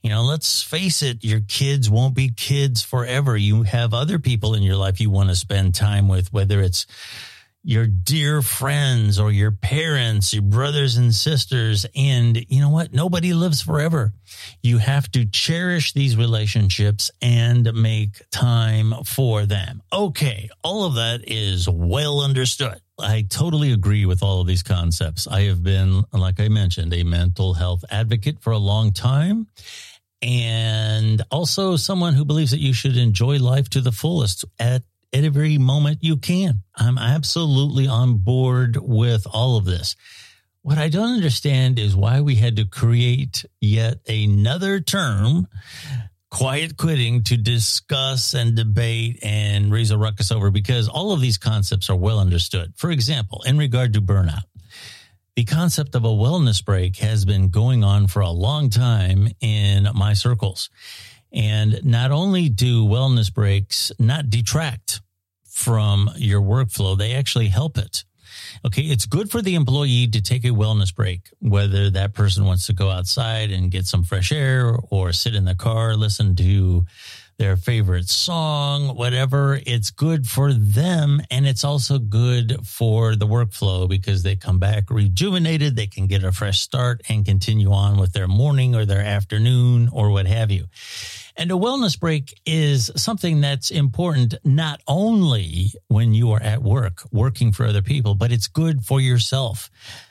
You 0.00 0.10
know, 0.10 0.22
let's 0.22 0.62
face 0.62 1.02
it, 1.02 1.24
your 1.24 1.40
kids 1.40 1.90
won't 1.90 2.14
be 2.14 2.30
kids 2.30 2.84
forever. 2.84 3.36
You 3.36 3.64
have 3.64 3.92
other 3.94 4.20
people 4.20 4.54
in 4.54 4.62
your 4.62 4.76
life 4.76 5.00
you 5.00 5.10
want 5.10 5.30
to 5.30 5.34
spend 5.34 5.74
time 5.74 6.06
with, 6.06 6.32
whether 6.32 6.60
it's 6.60 6.86
your 7.68 7.86
dear 7.86 8.40
friends 8.40 9.20
or 9.20 9.30
your 9.30 9.50
parents, 9.50 10.32
your 10.32 10.40
brothers 10.40 10.96
and 10.96 11.12
sisters. 11.14 11.84
And 11.94 12.42
you 12.48 12.62
know 12.62 12.70
what? 12.70 12.94
Nobody 12.94 13.34
lives 13.34 13.60
forever. 13.60 14.14
You 14.62 14.78
have 14.78 15.10
to 15.10 15.26
cherish 15.26 15.92
these 15.92 16.16
relationships 16.16 17.10
and 17.20 17.70
make 17.74 18.22
time 18.30 18.94
for 19.04 19.44
them. 19.44 19.82
Okay. 19.92 20.48
All 20.64 20.86
of 20.86 20.94
that 20.94 21.24
is 21.26 21.68
well 21.68 22.22
understood. 22.22 22.80
I 22.98 23.26
totally 23.28 23.70
agree 23.74 24.06
with 24.06 24.22
all 24.22 24.40
of 24.40 24.46
these 24.46 24.62
concepts. 24.62 25.26
I 25.26 25.42
have 25.42 25.62
been, 25.62 26.04
like 26.10 26.40
I 26.40 26.48
mentioned, 26.48 26.94
a 26.94 27.02
mental 27.02 27.52
health 27.52 27.84
advocate 27.90 28.40
for 28.40 28.54
a 28.54 28.58
long 28.58 28.94
time 28.94 29.46
and 30.22 31.22
also 31.30 31.76
someone 31.76 32.14
who 32.14 32.24
believes 32.24 32.50
that 32.50 32.60
you 32.60 32.72
should 32.72 32.96
enjoy 32.96 33.38
life 33.38 33.68
to 33.68 33.80
the 33.82 33.92
fullest 33.92 34.44
at 35.12 35.24
every 35.24 35.58
moment 35.58 35.98
you 36.02 36.16
can. 36.16 36.62
I'm 36.76 36.98
absolutely 36.98 37.86
on 37.86 38.18
board 38.18 38.76
with 38.76 39.26
all 39.30 39.56
of 39.56 39.64
this. 39.64 39.96
What 40.62 40.78
I 40.78 40.88
don't 40.88 41.14
understand 41.14 41.78
is 41.78 41.96
why 41.96 42.20
we 42.20 42.34
had 42.34 42.56
to 42.56 42.66
create 42.66 43.44
yet 43.60 43.98
another 44.08 44.80
term, 44.80 45.48
quiet 46.30 46.76
quitting, 46.76 47.22
to 47.24 47.36
discuss 47.36 48.34
and 48.34 48.54
debate 48.54 49.18
and 49.22 49.72
raise 49.72 49.90
a 49.90 49.98
ruckus 49.98 50.30
over 50.30 50.50
because 50.50 50.88
all 50.88 51.12
of 51.12 51.20
these 51.20 51.38
concepts 51.38 51.88
are 51.88 51.96
well 51.96 52.18
understood. 52.18 52.74
For 52.76 52.90
example, 52.90 53.42
in 53.46 53.56
regard 53.56 53.94
to 53.94 54.02
burnout, 54.02 54.42
the 55.36 55.44
concept 55.44 55.94
of 55.94 56.04
a 56.04 56.08
wellness 56.08 56.62
break 56.62 56.96
has 56.96 57.24
been 57.24 57.48
going 57.48 57.84
on 57.84 58.08
for 58.08 58.20
a 58.20 58.30
long 58.30 58.70
time 58.70 59.28
in 59.40 59.88
my 59.94 60.12
circles. 60.12 60.68
And 61.32 61.84
not 61.84 62.10
only 62.10 62.48
do 62.48 62.84
wellness 62.84 63.32
breaks 63.32 63.92
not 63.98 64.30
detract 64.30 65.00
from 65.44 66.10
your 66.16 66.40
workflow, 66.40 66.96
they 66.96 67.14
actually 67.14 67.48
help 67.48 67.76
it. 67.76 68.04
Okay. 68.64 68.82
It's 68.82 69.06
good 69.06 69.30
for 69.30 69.42
the 69.42 69.54
employee 69.54 70.08
to 70.08 70.22
take 70.22 70.44
a 70.44 70.48
wellness 70.48 70.94
break, 70.94 71.28
whether 71.40 71.90
that 71.90 72.14
person 72.14 72.44
wants 72.44 72.66
to 72.66 72.72
go 72.72 72.90
outside 72.90 73.50
and 73.50 73.70
get 73.70 73.86
some 73.86 74.04
fresh 74.04 74.32
air 74.32 74.76
or 74.90 75.12
sit 75.12 75.34
in 75.34 75.44
the 75.44 75.54
car, 75.54 75.94
listen 75.94 76.34
to 76.36 76.84
their 77.38 77.56
favorite 77.56 78.08
song, 78.08 78.96
whatever. 78.96 79.60
It's 79.64 79.90
good 79.90 80.26
for 80.26 80.52
them. 80.52 81.22
And 81.30 81.46
it's 81.46 81.62
also 81.62 81.98
good 81.98 82.66
for 82.66 83.14
the 83.14 83.28
workflow 83.28 83.88
because 83.88 84.24
they 84.24 84.34
come 84.34 84.58
back 84.58 84.90
rejuvenated. 84.90 85.76
They 85.76 85.86
can 85.86 86.08
get 86.08 86.24
a 86.24 86.32
fresh 86.32 86.60
start 86.60 87.00
and 87.08 87.24
continue 87.24 87.72
on 87.72 87.98
with 87.98 88.12
their 88.12 88.26
morning 88.26 88.74
or 88.74 88.84
their 88.84 89.02
afternoon 89.02 89.88
or 89.92 90.10
what 90.10 90.26
have 90.26 90.50
you. 90.50 90.66
And 91.38 91.52
a 91.52 91.54
wellness 91.54 91.98
break 91.98 92.40
is 92.44 92.90
something 92.96 93.40
that's 93.40 93.70
important 93.70 94.34
not 94.42 94.80
only 94.88 95.68
when 95.86 96.12
you 96.12 96.32
are 96.32 96.42
at 96.42 96.64
work, 96.64 97.04
working 97.12 97.52
for 97.52 97.64
other 97.64 97.80
people, 97.80 98.16
but 98.16 98.32
it's 98.32 98.48
good 98.48 98.84
for 98.84 99.00
yourself. 99.00 99.70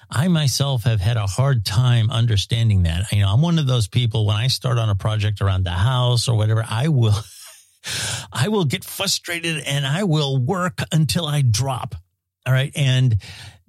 I 0.10 0.30
myself 0.30 0.86
have 0.86 1.02
had 1.02 1.18
a 1.18 1.28
hard 1.28 1.66
time 1.66 2.10
understanding 2.12 2.84
that. 2.84 3.12
You 3.12 3.24
know, 3.24 3.34
I'm 3.34 3.42
one 3.42 3.60
of 3.60 3.68
those 3.68 3.90
people 3.90 4.26
when 4.26 4.38
I 4.38 4.48
start 4.48 4.78
on 4.78 4.90
a 4.90 4.96
project 4.96 5.42
around 5.42 5.66
the 5.66 5.72
house 5.72 6.30
or 6.30 6.38
whatever, 6.38 6.64
I 6.66 6.88
will, 6.88 7.20
I 8.32 8.48
will 8.48 8.64
get 8.64 8.86
frustrated 8.86 9.64
and 9.66 9.86
I 9.86 10.06
will 10.06 10.38
work 10.38 10.80
until 10.94 11.26
I 11.26 11.42
drop. 11.42 11.94
All 12.46 12.54
right. 12.54 12.72
And 12.74 13.18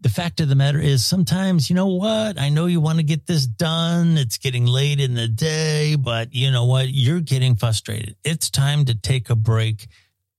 the 0.00 0.08
fact 0.08 0.40
of 0.40 0.48
the 0.48 0.54
matter 0.54 0.78
is 0.78 1.04
sometimes, 1.04 1.68
you 1.68 1.74
know 1.74 1.88
what? 1.88 2.38
I 2.38 2.50
know 2.50 2.66
you 2.66 2.80
want 2.80 2.98
to 2.98 3.04
get 3.04 3.26
this 3.26 3.46
done. 3.46 4.16
It's 4.16 4.38
getting 4.38 4.64
late 4.66 5.00
in 5.00 5.14
the 5.14 5.26
day, 5.26 5.96
but 5.96 6.32
you 6.32 6.50
know 6.50 6.66
what? 6.66 6.88
You're 6.88 7.20
getting 7.20 7.56
frustrated. 7.56 8.16
It's 8.24 8.48
time 8.48 8.84
to 8.84 8.94
take 8.94 9.28
a 9.28 9.36
break, 9.36 9.88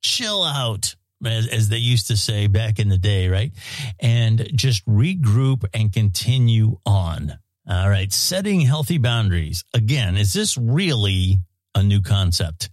chill 0.02 0.44
out 0.44 0.96
as, 1.26 1.48
as 1.48 1.70
they 1.70 1.78
used 1.78 2.08
to 2.08 2.18
say 2.18 2.48
back 2.48 2.80
in 2.80 2.88
the 2.88 2.98
day, 2.98 3.28
right? 3.28 3.52
And 4.00 4.50
just 4.56 4.86
regroup 4.88 5.66
and 5.74 5.92
continue 5.92 6.78
on. 6.86 7.38
All 7.70 7.90
right. 7.90 8.12
Setting 8.12 8.62
healthy 8.62 8.98
boundaries. 8.98 9.66
Again, 9.74 10.16
is 10.16 10.34
this 10.34 10.58
really 10.58 11.40
a 11.76 11.84
new 11.84 12.02
concept? 12.02 12.70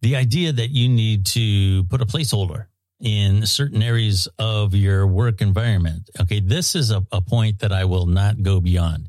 The 0.00 0.16
idea 0.16 0.52
that 0.52 0.70
you 0.70 0.88
need 0.88 1.26
to 1.26 1.84
put 1.84 2.00
a 2.00 2.06
placeholder 2.06 2.66
in 3.00 3.44
certain 3.46 3.82
areas 3.82 4.28
of 4.38 4.74
your 4.74 5.06
work 5.06 5.40
environment. 5.40 6.10
Okay. 6.20 6.40
This 6.40 6.74
is 6.74 6.90
a, 6.90 7.04
a 7.12 7.20
point 7.20 7.58
that 7.60 7.72
I 7.72 7.84
will 7.84 8.06
not 8.06 8.42
go 8.42 8.60
beyond 8.60 9.08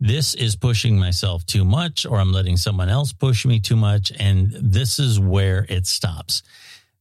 this 0.00 0.34
is 0.34 0.56
pushing 0.56 0.98
myself 0.98 1.44
too 1.46 1.64
much 1.64 2.04
or 2.04 2.18
I'm 2.18 2.32
letting 2.32 2.56
someone 2.56 2.88
else 2.88 3.12
push 3.12 3.46
me 3.46 3.60
too 3.60 3.76
much. 3.76 4.12
And 4.18 4.52
this 4.52 4.98
is 4.98 5.18
where 5.18 5.64
it 5.68 5.86
stops. 5.86 6.42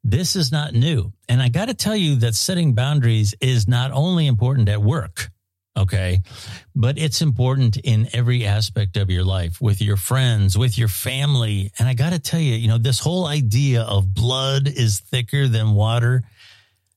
This 0.04 0.36
is 0.36 0.52
not 0.52 0.74
new. 0.74 1.12
And 1.28 1.42
I 1.42 1.50
got 1.50 1.66
to 1.66 1.74
tell 1.74 1.96
you 1.96 2.16
that 2.18 2.36
setting 2.36 2.74
boundaries 2.74 3.34
is 3.42 3.68
not 3.68 3.92
only 3.92 4.28
important 4.28 4.70
at 4.70 4.82
work, 4.82 5.32
okay, 5.78 6.22
but 6.76 6.98
it's 6.98 7.22
important 7.22 7.78
in 7.78 8.08
every 8.14 8.46
aspect 8.46 8.98
of 8.98 9.10
your 9.10 9.24
life 9.24 9.62
with 9.62 9.82
your 9.82 9.98
friends, 9.98 10.58
with 10.58 10.78
your 10.78 10.88
family. 10.88 11.72
And 11.78 11.88
I 11.88 11.94
got 11.94 12.14
to 12.14 12.20
tell 12.20 12.40
you, 12.40 12.56
you 12.56 12.68
know, 12.68 12.78
this 12.78 13.00
whole 13.00 13.26
idea 13.28 13.82
of 13.82 14.14
blood 14.14 14.68
is 14.68 15.00
thicker 15.00 15.48
than 15.48 15.74
water, 15.74 16.24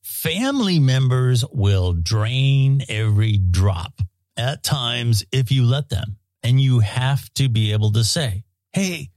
family 0.02 0.78
members 0.78 1.44
will 1.52 1.92
drain 1.92 2.82
every 2.88 3.38
drop 3.38 4.00
at 4.36 4.62
times 4.62 5.24
if 5.32 5.50
you 5.50 5.64
let 5.64 5.88
them. 5.88 6.16
And 6.42 6.60
you 6.60 6.80
have 6.80 7.28
to 7.34 7.48
be 7.48 7.72
able 7.72 7.92
to 7.92 8.04
say, 8.04 8.44
Hey, 8.72 9.10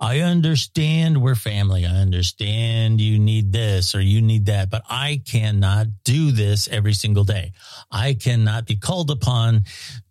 I 0.00 0.20
understand 0.20 1.20
we're 1.20 1.34
family. 1.34 1.84
I 1.84 1.96
understand 1.96 3.00
you 3.00 3.18
need 3.18 3.52
this 3.52 3.94
or 3.94 4.00
you 4.00 4.22
need 4.22 4.46
that, 4.46 4.70
but 4.70 4.82
I 4.88 5.20
cannot 5.26 5.88
do 6.04 6.30
this 6.30 6.68
every 6.68 6.92
single 6.94 7.24
day. 7.24 7.52
I 7.90 8.14
cannot 8.14 8.66
be 8.66 8.76
called 8.76 9.10
upon 9.10 9.64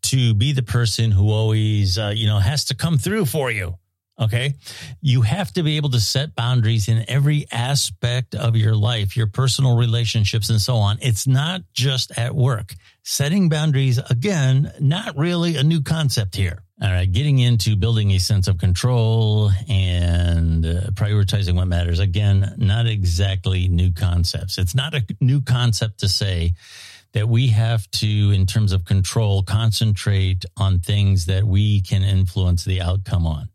to 0.04 0.34
be 0.34 0.52
the 0.52 0.64
person 0.64 1.12
who 1.12 1.32
always, 1.32 1.98
uh, 1.98 2.12
you 2.14 2.28
know, 2.28 2.40
has 2.40 2.66
to 2.66 2.76
come 2.76 2.98
through 2.98 3.26
for 3.26 3.50
you. 3.50 3.76
Okay. 4.20 4.56
You 5.00 5.22
have 5.22 5.54
to 5.54 5.64
be 5.64 5.78
able 5.78 5.92
to 5.92 6.00
set 6.00 6.36
boundaries 6.36 6.88
in 6.88 7.06
every 7.08 7.46
aspect 7.52 8.34
of 8.34 8.56
your 8.56 8.76
life, 8.76 9.16
your 9.16 9.28
personal 9.28 9.78
relationships 9.78 10.50
and 10.50 10.60
so 10.60 10.76
on. 10.76 10.98
It's 11.02 11.28
not 11.28 11.62
just 11.72 12.18
at 12.18 12.34
work. 12.34 12.74
Setting 13.04 13.48
boundaries, 13.48 14.00
again, 14.10 14.74
not 14.80 15.16
really 15.18 15.56
a 15.56 15.64
new 15.64 15.82
concept 15.82 16.36
here. 16.36 16.64
All 16.80 16.92
right, 16.92 17.12
getting 17.12 17.40
into 17.40 17.76
building 17.76 18.12
a 18.12 18.20
sense 18.20 18.48
of 18.48 18.60
control 18.60 19.50
and 19.68 20.64
uh, 20.64 20.82
prioritizing 20.92 21.56
what 21.56 21.68
matters. 21.68 21.98
Again, 21.98 22.54
not 22.58 22.86
exactly 22.86 23.68
new 23.68 23.92
concepts. 23.92 24.60
It's 24.60 24.76
not 24.76 24.94
a 24.94 25.04
new 25.20 25.42
concept 25.42 26.02
to 26.02 26.08
say 26.08 26.54
that 27.14 27.28
we 27.28 27.48
have 27.48 27.90
to, 27.92 28.32
in 28.32 28.46
terms 28.46 28.74
of 28.74 28.86
control, 28.86 29.42
concentrate 29.42 30.46
on 30.56 30.80
things 30.80 31.26
that 31.26 31.46
we 31.46 31.82
can 31.82 32.04
influence 32.04 32.64
the 32.64 32.80
outcome 32.80 33.26
on. 33.26 33.50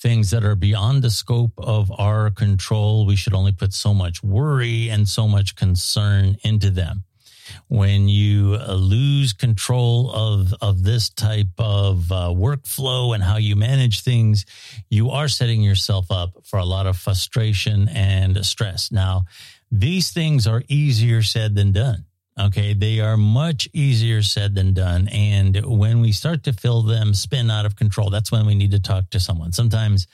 Things 0.00 0.32
that 0.32 0.42
are 0.42 0.56
beyond 0.56 1.02
the 1.02 1.10
scope 1.10 1.52
of 1.58 1.92
our 1.96 2.28
control, 2.28 3.06
we 3.06 3.14
should 3.14 3.34
only 3.34 3.52
put 3.52 3.72
so 3.72 3.94
much 3.94 4.24
worry 4.24 4.88
and 4.88 5.08
so 5.08 5.28
much 5.28 5.54
concern 5.54 6.36
into 6.42 6.70
them 6.70 7.04
when 7.68 8.08
you 8.08 8.54
uh, 8.54 8.74
lose 8.74 9.32
control 9.32 10.10
of 10.10 10.54
of 10.60 10.82
this 10.82 11.10
type 11.10 11.48
of 11.58 12.10
uh, 12.12 12.30
workflow 12.34 13.14
and 13.14 13.22
how 13.22 13.36
you 13.36 13.56
manage 13.56 14.02
things, 14.02 14.44
you 14.88 15.10
are 15.10 15.28
setting 15.28 15.62
yourself 15.62 16.10
up 16.10 16.30
for 16.44 16.58
a 16.58 16.64
lot 16.64 16.86
of 16.86 16.96
frustration 16.96 17.88
and 17.88 18.44
stress. 18.44 18.90
Now, 18.90 19.24
these 19.70 20.12
things 20.12 20.46
are 20.46 20.62
easier 20.68 21.22
said 21.22 21.54
than 21.54 21.72
done. 21.72 22.04
Okay, 22.38 22.74
they 22.74 23.00
are 23.00 23.16
much 23.16 23.68
easier 23.72 24.22
said 24.22 24.54
than 24.54 24.72
done. 24.72 25.08
And 25.08 25.64
when 25.66 26.00
we 26.00 26.12
start 26.12 26.44
to 26.44 26.52
feel 26.52 26.82
them 26.82 27.12
spin 27.14 27.50
out 27.50 27.66
of 27.66 27.74
control, 27.74 28.10
that's 28.10 28.30
when 28.30 28.46
we 28.46 28.54
need 28.54 28.70
to 28.70 28.80
talk 28.80 29.10
to 29.10 29.20
someone. 29.20 29.52
Sometimes 29.52 30.06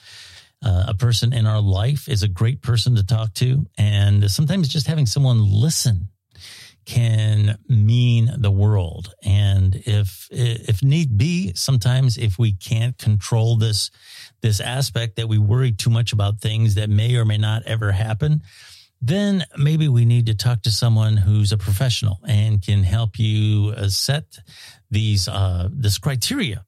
Uh, 0.63 0.85
a 0.87 0.93
person 0.93 1.33
in 1.33 1.45
our 1.45 1.61
life 1.61 2.11
is 2.11 2.23
a 2.23 2.27
great 2.27 2.61
person 2.61 2.95
to 2.95 3.03
talk 3.03 3.33
to. 3.33 3.67
And 3.77 4.31
sometimes 4.31 4.67
just 4.67 4.87
having 4.87 5.05
someone 5.05 5.43
listen 5.43 6.07
can 6.85 7.57
mean 7.67 8.31
the 8.37 8.51
world. 8.51 9.13
And 9.23 9.75
if, 9.75 10.27
if 10.31 10.83
need 10.83 11.17
be, 11.17 11.53
sometimes 11.55 12.17
if 12.17 12.37
we 12.37 12.53
can't 12.53 12.97
control 12.97 13.57
this, 13.57 13.91
this 14.41 14.59
aspect 14.59 15.15
that 15.15 15.27
we 15.27 15.37
worry 15.37 15.71
too 15.71 15.89
much 15.89 16.13
about 16.13 16.39
things 16.39 16.75
that 16.75 16.89
may 16.89 17.15
or 17.15 17.25
may 17.25 17.37
not 17.37 17.63
ever 17.63 17.91
happen, 17.91 18.43
then 19.01 19.43
maybe 19.57 19.87
we 19.87 20.05
need 20.05 20.27
to 20.27 20.35
talk 20.35 20.61
to 20.63 20.71
someone 20.71 21.17
who's 21.17 21.51
a 21.51 21.57
professional 21.57 22.19
and 22.27 22.61
can 22.61 22.83
help 22.83 23.19
you 23.19 23.73
uh, 23.75 23.87
set 23.87 24.39
these, 24.89 25.27
uh, 25.27 25.67
this 25.71 25.97
criteria 25.97 26.65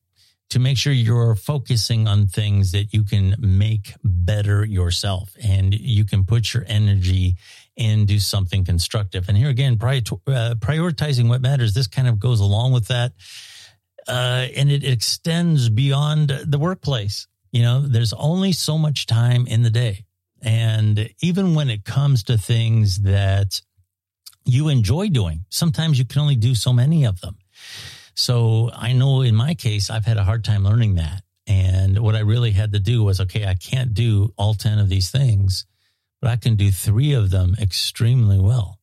to 0.49 0.59
make 0.59 0.77
sure 0.77 0.93
you're 0.93 1.35
focusing 1.35 2.07
on 2.07 2.27
things 2.27 2.71
that 2.71 2.93
you 2.93 3.03
can 3.03 3.35
make 3.39 3.93
better 4.03 4.63
yourself 4.63 5.35
and 5.43 5.73
you 5.73 6.05
can 6.05 6.23
put 6.23 6.53
your 6.53 6.63
energy 6.67 7.35
into 7.77 8.19
something 8.19 8.65
constructive. 8.65 9.29
And 9.29 9.37
here 9.37 9.49
again, 9.49 9.77
prior 9.77 10.01
uh, 10.27 10.55
prioritizing 10.59 11.29
what 11.29 11.41
matters, 11.41 11.73
this 11.73 11.87
kind 11.87 12.07
of 12.07 12.19
goes 12.19 12.39
along 12.39 12.73
with 12.73 12.87
that. 12.87 13.13
Uh, 14.07 14.47
and 14.55 14.71
it 14.71 14.83
extends 14.83 15.69
beyond 15.69 16.29
the 16.29 16.59
workplace. 16.59 17.27
You 17.51 17.61
know, 17.61 17.81
there's 17.81 18.13
only 18.13 18.51
so 18.51 18.77
much 18.77 19.05
time 19.05 19.47
in 19.47 19.63
the 19.63 19.69
day. 19.69 20.05
And 20.41 21.09
even 21.21 21.55
when 21.55 21.69
it 21.69 21.85
comes 21.85 22.23
to 22.25 22.37
things 22.37 23.01
that 23.01 23.61
you 24.45 24.69
enjoy 24.69 25.09
doing, 25.09 25.45
sometimes 25.49 25.99
you 25.99 26.05
can 26.05 26.21
only 26.21 26.35
do 26.35 26.55
so 26.55 26.73
many 26.73 27.05
of 27.05 27.21
them. 27.21 27.37
So 28.15 28.71
I 28.73 28.93
know 28.93 29.21
in 29.21 29.35
my 29.35 29.53
case, 29.53 29.89
I've 29.89 30.05
had 30.05 30.17
a 30.17 30.23
hard 30.23 30.43
time 30.43 30.63
learning 30.63 30.95
that. 30.95 31.21
And 31.45 31.99
what 31.99 32.15
I 32.15 32.19
really 32.19 32.51
had 32.51 32.73
to 32.73 32.79
do 32.79 33.03
was, 33.03 33.21
okay, 33.21 33.45
I 33.45 33.53
can't 33.53 33.93
do 33.93 34.33
all 34.37 34.53
10 34.53 34.79
of 34.79 34.89
these 34.89 35.11
things, 35.11 35.65
but 36.21 36.29
I 36.29 36.35
can 36.35 36.55
do 36.55 36.71
three 36.71 37.13
of 37.13 37.29
them 37.29 37.55
extremely 37.59 38.39
well. 38.39 38.79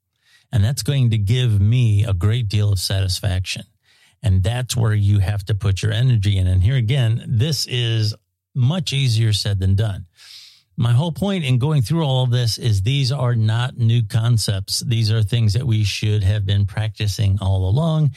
And 0.52 0.64
that's 0.64 0.82
going 0.82 1.10
to 1.10 1.18
give 1.18 1.60
me 1.60 2.04
a 2.04 2.14
great 2.14 2.48
deal 2.48 2.72
of 2.72 2.78
satisfaction. 2.78 3.64
And 4.22 4.42
that's 4.42 4.76
where 4.76 4.94
you 4.94 5.18
have 5.18 5.44
to 5.46 5.54
put 5.54 5.82
your 5.82 5.92
energy 5.92 6.38
in. 6.38 6.46
And 6.46 6.62
here 6.62 6.76
again, 6.76 7.24
this 7.26 7.66
is 7.66 8.14
much 8.54 8.92
easier 8.92 9.32
said 9.32 9.58
than 9.58 9.74
done 9.74 10.06
my 10.76 10.92
whole 10.92 11.12
point 11.12 11.44
in 11.44 11.58
going 11.58 11.82
through 11.82 12.04
all 12.04 12.24
of 12.24 12.30
this 12.30 12.58
is 12.58 12.82
these 12.82 13.12
are 13.12 13.34
not 13.34 13.76
new 13.76 14.02
concepts. 14.02 14.80
These 14.80 15.12
are 15.12 15.22
things 15.22 15.52
that 15.52 15.66
we 15.66 15.84
should 15.84 16.24
have 16.24 16.44
been 16.44 16.66
practicing 16.66 17.38
all 17.40 17.68
along. 17.68 18.10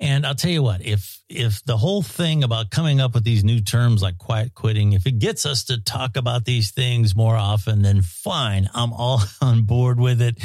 And 0.00 0.26
I'll 0.26 0.34
tell 0.34 0.50
you 0.50 0.62
what, 0.62 0.80
if 0.80 1.20
if 1.28 1.62
the 1.64 1.76
whole 1.76 2.02
thing 2.02 2.42
about 2.42 2.70
coming 2.70 3.00
up 3.00 3.14
with 3.14 3.22
these 3.22 3.44
new 3.44 3.60
terms 3.60 4.02
like 4.02 4.18
quiet 4.18 4.54
quitting, 4.54 4.94
if 4.94 5.06
it 5.06 5.18
gets 5.18 5.46
us 5.46 5.64
to 5.64 5.80
talk 5.80 6.16
about 6.16 6.44
these 6.44 6.72
things 6.72 7.14
more 7.14 7.36
often, 7.36 7.82
then 7.82 8.02
fine. 8.02 8.68
I'm 8.74 8.92
all 8.92 9.20
on 9.40 9.62
board 9.62 10.00
with 10.00 10.20
it 10.20 10.38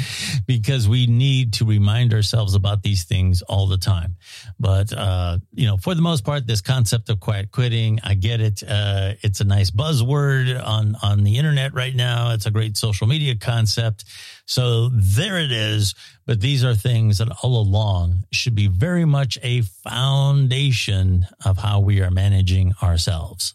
because 0.46 0.88
we 0.88 1.06
need 1.06 1.54
to 1.54 1.64
remind 1.64 2.14
ourselves 2.14 2.54
about 2.54 2.82
these 2.82 3.04
things 3.04 3.42
all 3.42 3.66
the 3.66 3.78
time. 3.78 4.16
But, 4.60 4.92
uh, 4.92 5.38
you 5.54 5.66
know, 5.66 5.76
for 5.76 5.94
the 5.94 6.02
most 6.02 6.24
part, 6.24 6.46
this 6.46 6.60
concept 6.60 7.08
of 7.08 7.18
quiet 7.18 7.50
quitting, 7.50 7.98
I 8.04 8.14
get 8.14 8.40
it. 8.40 8.62
Uh, 8.62 9.14
it's 9.22 9.40
a 9.40 9.44
nice 9.44 9.70
buzzword 9.70 10.64
on, 10.64 10.96
on 11.02 11.24
the 11.24 11.36
internet 11.38 11.74
right 11.74 11.94
now. 11.94 12.30
It's 12.32 12.46
a 12.46 12.50
great 12.50 12.76
social 12.76 13.08
media 13.08 13.34
concept. 13.34 14.04
So 14.46 14.88
there 14.92 15.38
it 15.38 15.52
is. 15.52 15.94
But 16.24 16.40
these 16.40 16.64
are 16.64 16.74
things 16.74 17.18
that 17.18 17.28
all 17.42 17.60
along 17.60 18.24
should 18.32 18.54
be 18.54 18.68
very 18.68 19.04
much 19.04 19.38
a 19.42 19.62
foundation 19.62 21.26
of 21.44 21.58
how 21.58 21.80
we 21.80 22.00
are 22.00 22.10
managing 22.10 22.72
ourselves. 22.82 23.54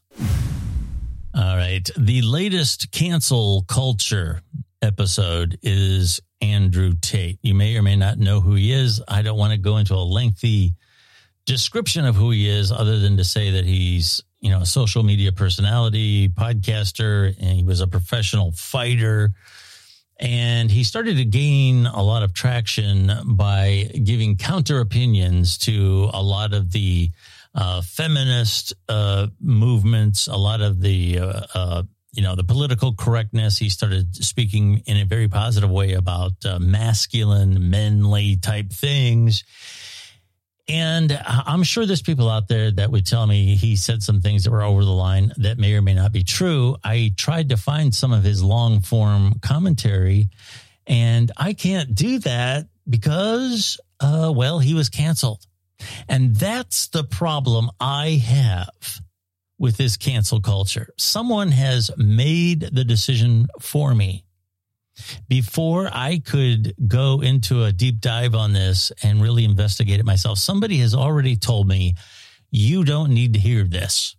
All 1.33 1.57
right. 1.57 1.89
The 1.97 2.21
latest 2.21 2.91
cancel 2.91 3.63
culture 3.63 4.41
episode 4.81 5.57
is 5.61 6.19
Andrew 6.41 6.93
Tate. 6.99 7.39
You 7.41 7.55
may 7.55 7.77
or 7.77 7.81
may 7.81 7.95
not 7.95 8.17
know 8.17 8.41
who 8.41 8.55
he 8.55 8.73
is. 8.73 9.01
I 9.07 9.21
don't 9.21 9.37
want 9.37 9.53
to 9.53 9.57
go 9.57 9.77
into 9.77 9.95
a 9.95 10.03
lengthy 10.03 10.75
description 11.45 12.05
of 12.05 12.15
who 12.15 12.31
he 12.31 12.49
is 12.49 12.71
other 12.71 12.99
than 12.99 13.17
to 13.17 13.23
say 13.23 13.51
that 13.51 13.65
he's, 13.65 14.21
you 14.39 14.49
know, 14.49 14.61
a 14.61 14.65
social 14.65 15.03
media 15.03 15.31
personality, 15.31 16.29
podcaster, 16.29 17.35
and 17.39 17.57
he 17.57 17.63
was 17.63 17.79
a 17.79 17.87
professional 17.87 18.51
fighter 18.51 19.31
and 20.21 20.69
he 20.69 20.83
started 20.83 21.17
to 21.17 21.25
gain 21.25 21.87
a 21.87 22.01
lot 22.01 22.21
of 22.21 22.33
traction 22.33 23.11
by 23.25 23.89
giving 24.03 24.37
counter 24.37 24.79
opinions 24.79 25.57
to 25.57 26.09
a 26.13 26.21
lot 26.21 26.53
of 26.53 26.71
the 26.71 27.09
uh, 27.55 27.81
feminist 27.81 28.73
uh, 28.87 29.27
movements, 29.41 30.27
a 30.27 30.37
lot 30.37 30.61
of 30.61 30.79
the 30.79 31.19
uh, 31.19 31.41
uh 31.53 31.83
you 32.13 32.21
know 32.21 32.35
the 32.35 32.43
political 32.43 32.93
correctness. 32.93 33.57
He 33.57 33.69
started 33.69 34.15
speaking 34.15 34.83
in 34.85 34.97
a 34.97 35.05
very 35.05 35.27
positive 35.27 35.69
way 35.69 35.93
about 35.93 36.33
uh, 36.45 36.59
masculine, 36.59 37.69
manly 37.69 38.37
type 38.37 38.71
things. 38.71 39.43
And 40.67 41.19
I'm 41.25 41.63
sure 41.63 41.85
there's 41.85 42.01
people 42.01 42.29
out 42.29 42.47
there 42.47 42.71
that 42.71 42.91
would 42.91 43.05
tell 43.05 43.25
me 43.25 43.55
he 43.55 43.75
said 43.75 44.03
some 44.03 44.21
things 44.21 44.43
that 44.43 44.51
were 44.51 44.61
over 44.61 44.85
the 44.85 44.91
line 44.91 45.33
that 45.37 45.57
may 45.57 45.73
or 45.73 45.81
may 45.81 45.93
not 45.93 46.11
be 46.11 46.23
true. 46.23 46.77
I 46.83 47.13
tried 47.17 47.49
to 47.49 47.57
find 47.57 47.93
some 47.93 48.13
of 48.13 48.23
his 48.23 48.43
long 48.43 48.79
form 48.81 49.39
commentary, 49.41 50.29
and 50.87 51.31
I 51.35 51.53
can't 51.53 51.93
do 51.95 52.19
that 52.19 52.67
because, 52.87 53.79
uh, 53.99 54.31
well, 54.35 54.59
he 54.59 54.73
was 54.73 54.89
canceled. 54.89 55.45
And 56.07 56.35
that's 56.35 56.87
the 56.89 57.03
problem 57.03 57.71
I 57.79 58.21
have 58.23 59.01
with 59.57 59.77
this 59.77 59.97
cancel 59.97 60.41
culture. 60.41 60.89
Someone 60.97 61.51
has 61.51 61.91
made 61.97 62.61
the 62.61 62.83
decision 62.83 63.47
for 63.59 63.93
me 63.93 64.25
before 65.27 65.89
I 65.91 66.19
could 66.19 66.73
go 66.87 67.21
into 67.21 67.63
a 67.63 67.71
deep 67.71 67.99
dive 67.99 68.35
on 68.35 68.53
this 68.53 68.91
and 69.03 69.21
really 69.21 69.45
investigate 69.45 69.99
it 69.99 70.05
myself, 70.05 70.37
somebody 70.37 70.77
has 70.77 70.93
already 70.95 71.35
told 71.35 71.67
me, 71.67 71.95
you 72.49 72.83
don't 72.83 73.13
need 73.13 73.33
to 73.33 73.39
hear 73.39 73.63
this. 73.63 74.15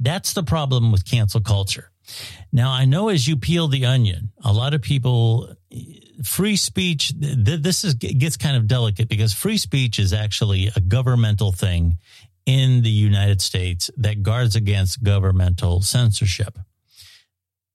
That's 0.00 0.32
the 0.32 0.42
problem 0.42 0.92
with 0.92 1.04
cancel 1.04 1.40
culture. 1.40 1.90
Now, 2.52 2.70
I 2.72 2.86
know 2.86 3.08
as 3.08 3.28
you 3.28 3.36
peel 3.36 3.68
the 3.68 3.84
onion, 3.84 4.30
a 4.42 4.52
lot 4.52 4.72
of 4.72 4.80
people, 4.80 5.54
free 6.24 6.56
speech, 6.56 7.12
this 7.18 7.84
is, 7.84 7.94
gets 7.94 8.36
kind 8.36 8.56
of 8.56 8.66
delicate 8.66 9.08
because 9.08 9.34
free 9.34 9.58
speech 9.58 9.98
is 9.98 10.12
actually 10.12 10.70
a 10.74 10.80
governmental 10.80 11.52
thing 11.52 11.98
in 12.46 12.80
the 12.80 12.90
United 12.90 13.42
States 13.42 13.90
that 13.98 14.22
guards 14.22 14.56
against 14.56 15.02
governmental 15.02 15.82
censorship 15.82 16.58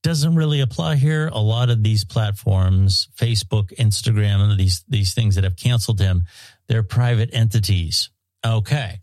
doesn't 0.03 0.35
really 0.35 0.59
apply 0.59 0.95
here. 0.95 1.29
A 1.31 1.39
lot 1.39 1.69
of 1.69 1.81
these 1.81 2.03
platforms, 2.03 3.07
Facebook, 3.15 3.73
Instagram, 3.77 4.41
and 4.41 4.59
these 4.59 4.83
these 4.87 5.13
things 5.13 5.35
that 5.35 5.43
have 5.43 5.55
canceled 5.55 5.99
him, 5.99 6.23
they're 6.67 6.83
private 6.83 7.29
entities. 7.33 8.09
Okay. 8.45 8.99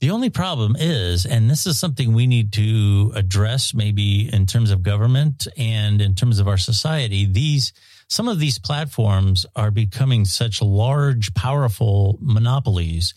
The 0.00 0.10
only 0.10 0.28
problem 0.28 0.76
is, 0.78 1.24
and 1.24 1.48
this 1.48 1.66
is 1.66 1.78
something 1.78 2.12
we 2.12 2.26
need 2.26 2.52
to 2.52 3.12
address 3.14 3.72
maybe 3.72 4.28
in 4.30 4.44
terms 4.44 4.70
of 4.70 4.82
government 4.82 5.48
and 5.56 6.02
in 6.02 6.14
terms 6.14 6.38
of 6.38 6.46
our 6.46 6.58
society, 6.58 7.24
these 7.24 7.72
some 8.08 8.28
of 8.28 8.38
these 8.38 8.58
platforms 8.58 9.46
are 9.56 9.70
becoming 9.70 10.26
such 10.26 10.62
large, 10.62 11.34
powerful 11.34 12.18
monopolies 12.20 13.14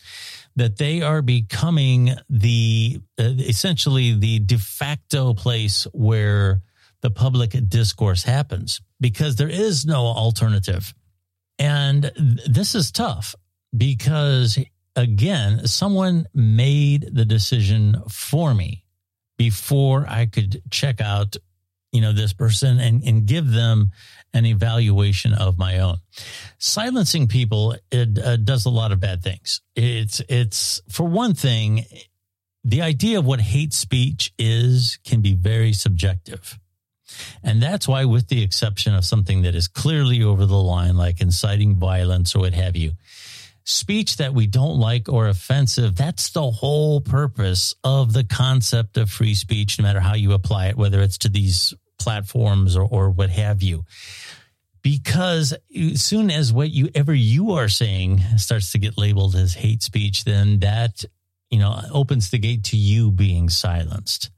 that 0.56 0.78
they 0.78 1.02
are 1.02 1.22
becoming 1.22 2.14
the 2.30 2.98
uh, 3.18 3.24
essentially 3.38 4.18
the 4.18 4.38
de 4.40 4.58
facto 4.58 5.34
place 5.34 5.86
where 5.92 6.62
the 7.02 7.10
public 7.10 7.56
discourse 7.68 8.22
happens 8.22 8.80
because 9.00 9.36
there 9.36 9.48
is 9.48 9.86
no 9.86 10.06
alternative. 10.06 10.94
And 11.58 12.10
this 12.46 12.74
is 12.74 12.90
tough 12.90 13.34
because, 13.76 14.58
again, 14.96 15.66
someone 15.66 16.26
made 16.34 17.08
the 17.12 17.24
decision 17.24 18.02
for 18.08 18.54
me 18.54 18.84
before 19.36 20.06
I 20.08 20.26
could 20.26 20.62
check 20.70 21.00
out, 21.00 21.36
you 21.92 22.00
know, 22.00 22.12
this 22.12 22.32
person 22.32 22.78
and, 22.78 23.02
and 23.02 23.26
give 23.26 23.50
them 23.50 23.90
an 24.32 24.46
evaluation 24.46 25.32
of 25.34 25.58
my 25.58 25.78
own. 25.80 25.98
Silencing 26.58 27.26
people 27.26 27.76
it 27.90 28.18
uh, 28.18 28.36
does 28.36 28.64
a 28.64 28.70
lot 28.70 28.92
of 28.92 29.00
bad 29.00 29.22
things. 29.22 29.60
It's 29.74 30.20
it's 30.28 30.80
for 30.88 31.04
one 31.04 31.34
thing, 31.34 31.84
the 32.64 32.82
idea 32.82 33.18
of 33.18 33.24
what 33.24 33.40
hate 33.40 33.72
speech 33.72 34.32
is 34.38 34.98
can 35.04 35.20
be 35.20 35.34
very 35.34 35.72
subjective. 35.72 36.58
And 37.42 37.62
that's 37.62 37.88
why, 37.88 38.04
with 38.04 38.28
the 38.28 38.42
exception 38.42 38.94
of 38.94 39.04
something 39.04 39.42
that 39.42 39.54
is 39.54 39.68
clearly 39.68 40.22
over 40.22 40.46
the 40.46 40.56
line, 40.56 40.96
like 40.96 41.20
inciting 41.20 41.76
violence 41.76 42.34
or 42.34 42.40
what 42.40 42.54
have 42.54 42.76
you, 42.76 42.92
speech 43.64 44.16
that 44.16 44.34
we 44.34 44.46
don't 44.46 44.78
like 44.78 45.08
or 45.08 45.28
offensive, 45.28 45.96
that's 45.96 46.30
the 46.30 46.50
whole 46.50 47.00
purpose 47.00 47.74
of 47.84 48.12
the 48.12 48.24
concept 48.24 48.96
of 48.96 49.10
free 49.10 49.34
speech, 49.34 49.78
no 49.78 49.82
matter 49.82 50.00
how 50.00 50.14
you 50.14 50.32
apply 50.32 50.68
it, 50.68 50.76
whether 50.76 51.00
it's 51.00 51.18
to 51.18 51.28
these 51.28 51.74
platforms 51.98 52.76
or, 52.76 52.84
or 52.84 53.10
what 53.10 53.30
have 53.30 53.62
you. 53.62 53.84
Because 54.82 55.52
as 55.76 56.02
soon 56.02 56.30
as 56.30 56.52
what 56.52 56.70
you 56.70 56.88
ever 56.94 57.12
you 57.14 57.52
are 57.52 57.68
saying 57.68 58.22
starts 58.38 58.72
to 58.72 58.78
get 58.78 58.96
labeled 58.96 59.36
as 59.36 59.54
hate 59.54 59.82
speech, 59.82 60.24
then 60.24 60.60
that, 60.60 61.04
you 61.50 61.58
know, 61.58 61.82
opens 61.92 62.30
the 62.30 62.38
gate 62.38 62.64
to 62.64 62.76
you 62.76 63.10
being 63.10 63.50
silenced. 63.50 64.30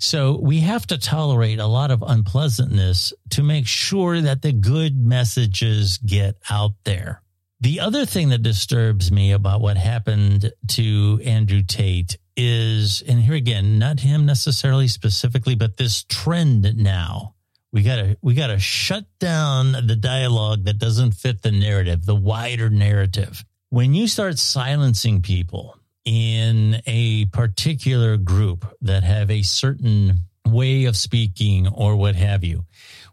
So 0.00 0.38
we 0.40 0.60
have 0.60 0.86
to 0.86 0.98
tolerate 0.98 1.58
a 1.58 1.66
lot 1.66 1.90
of 1.90 2.02
unpleasantness 2.02 3.12
to 3.30 3.42
make 3.42 3.66
sure 3.66 4.18
that 4.22 4.40
the 4.40 4.52
good 4.52 4.96
messages 4.96 5.98
get 5.98 6.36
out 6.48 6.72
there. 6.84 7.22
The 7.60 7.80
other 7.80 8.06
thing 8.06 8.30
that 8.30 8.42
disturbs 8.42 9.12
me 9.12 9.32
about 9.32 9.60
what 9.60 9.76
happened 9.76 10.50
to 10.68 11.20
Andrew 11.22 11.62
Tate 11.62 12.16
is, 12.34 13.02
and 13.06 13.20
here 13.20 13.34
again, 13.34 13.78
not 13.78 14.00
him 14.00 14.24
necessarily 14.24 14.88
specifically, 14.88 15.54
but 15.54 15.76
this 15.76 16.02
trend 16.04 16.78
now. 16.78 17.34
We 17.70 17.82
gotta 17.82 18.16
we 18.22 18.34
gotta 18.34 18.58
shut 18.58 19.04
down 19.20 19.72
the 19.86 19.96
dialogue 19.96 20.64
that 20.64 20.78
doesn't 20.78 21.12
fit 21.12 21.42
the 21.42 21.52
narrative, 21.52 22.06
the 22.06 22.16
wider 22.16 22.70
narrative. 22.70 23.44
When 23.68 23.92
you 23.92 24.08
start 24.08 24.38
silencing 24.38 25.20
people 25.20 25.76
in 26.04 26.80
a 26.86 27.26
particular 27.26 28.16
group 28.16 28.66
that 28.80 29.02
have 29.02 29.30
a 29.30 29.42
certain 29.42 30.20
way 30.46 30.84
of 30.86 30.96
speaking 30.96 31.68
or 31.68 31.96
what 31.96 32.16
have 32.16 32.42
you, 32.44 32.64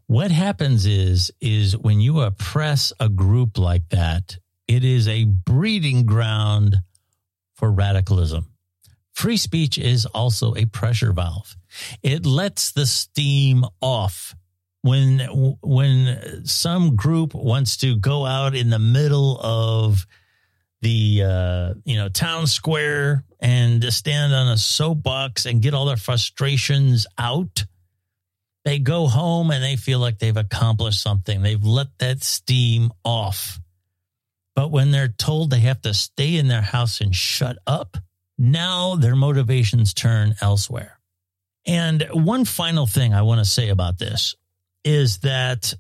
what 0.08 0.32
happens 0.32 0.86
is 0.86 1.32
is 1.42 1.78
when 1.78 2.00
you 2.00 2.22
oppress 2.22 2.94
a 3.00 3.10
group 3.10 3.58
like 3.58 3.90
that, 3.90 4.38
it 4.68 4.84
is 4.84 5.08
a 5.08 5.26
breeding 5.26 6.06
ground 6.06 6.78
for 7.56 7.72
radicalism. 7.72 8.48
Free 9.14 9.38
speech 9.38 9.78
is 9.78 10.06
also 10.06 10.56
a 10.56 10.66
pressure 10.66 11.12
valve. 11.12 11.56
It 12.04 12.26
lets 12.26 12.72
the 12.72 12.86
steam 12.86 13.66
off 13.82 14.36
when 14.82 15.20
when 15.62 16.46
some 16.46 16.96
group 16.96 17.34
wants 17.34 17.78
to 17.78 17.98
go 17.98 18.26
out 18.26 18.56
in 18.56 18.70
the 18.70 18.80
middle 18.80 19.40
of 19.42 20.06
the 20.82 21.24
uh, 21.24 21.74
you 21.86 21.98
know 21.98 22.10
town 22.10 22.48
square 22.48 23.24
and 23.40 23.82
to 23.82 23.92
stand 23.92 24.34
on 24.34 24.48
a 24.48 24.58
soapbox 24.58 25.46
and 25.46 25.62
get 25.62 25.74
all 25.74 25.86
their 25.86 25.98
frustrations 25.98 27.08
out. 27.18 27.66
They 28.66 28.80
go 28.80 29.08
home 29.08 29.52
and 29.52 29.64
they 29.64 29.78
feel 29.78 30.00
like 30.00 30.20
they've 30.20 30.36
accomplished 30.36 31.02
something. 31.02 31.42
They've 31.42 31.64
let 31.64 31.88
that 32.00 32.22
steam 32.24 32.92
off. 33.06 33.60
But 34.56 34.72
when 34.72 34.92
they're 34.92 35.08
told 35.08 35.52
they 35.52 35.60
have 35.62 35.82
to 35.82 35.94
stay 35.94 36.36
in 36.36 36.48
their 36.48 36.62
house 36.62 37.00
and 37.00 37.16
shut 37.16 37.58
up 37.66 37.98
now 38.38 38.96
their 38.96 39.16
motivations 39.16 39.94
turn 39.94 40.36
elsewhere. 40.42 41.00
And 41.66 42.08
one 42.12 42.46
final 42.46 42.88
thing 42.88 43.14
i 43.14 43.22
want 43.22 43.40
to 43.40 43.46
say 43.46 43.70
about 43.70 43.98
this 43.98 44.36
is 44.84 45.20
that 45.20 45.74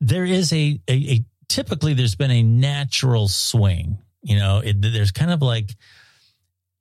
there 0.00 0.24
is 0.24 0.52
a, 0.52 0.80
a, 0.88 0.92
a 0.92 1.24
typically 1.48 1.94
there's 1.94 2.14
been 2.14 2.30
a 2.30 2.42
natural 2.42 3.28
swing 3.28 3.98
you 4.22 4.36
know, 4.36 4.60
it, 4.64 4.80
there's 4.80 5.12
kind 5.12 5.30
of 5.30 5.42
like 5.42 5.70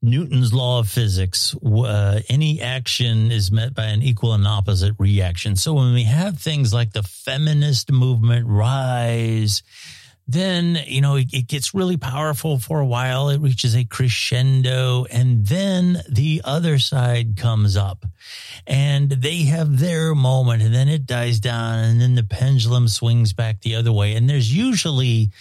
Newton's 0.02 0.54
law 0.54 0.80
of 0.80 0.90
physics. 0.90 1.56
Uh, 1.56 2.22
any 2.30 2.62
action 2.62 3.32
is 3.32 3.52
met 3.52 3.74
by 3.74 3.86
an 3.86 4.02
equal 4.02 4.34
and 4.34 4.48
opposite 4.48 4.96
reaction. 4.98 5.56
So 5.56 5.74
when 5.74 5.94
we 5.94 6.04
have 6.04 6.40
things 6.40 6.74
like 6.74 6.94
the 6.94 7.04
feminist 7.04 7.92
movement 7.92 8.48
rise, 8.48 9.62
then 10.30 10.78
you 10.86 11.02
know 11.02 11.16
it, 11.16 11.34
it, 11.34 11.48
gets 11.48 11.74
really 11.74 11.98
powerful 11.98 12.60
for 12.60 12.80
a 12.80 12.86
while 12.86 13.30
it 13.30 13.42
reaches 13.42 13.76
a 13.76 13.84
crescendo 13.84 15.06
and 15.10 15.48
then 15.48 16.00
the 16.08 16.40
other 16.44 16.78
side 16.78 17.36
comes 17.36 17.76
up 17.76 18.06
and 18.68 19.10
they 19.10 19.46
have 19.46 19.80
their 19.80 20.14
moment 20.14 20.62
and 20.62 20.72
then 20.72 20.88
it 20.88 21.08
dies 21.08 21.40
down 21.40 21.80
and 21.80 22.00
then 22.00 22.14
the 22.14 22.24
pendulum 22.24 22.88
swings 22.88 23.34
back 23.34 23.60
the 23.62 23.74
other 23.74 23.92
way 23.92 24.14
and 24.14 24.30
there's 24.30 24.56
usually 24.56 25.32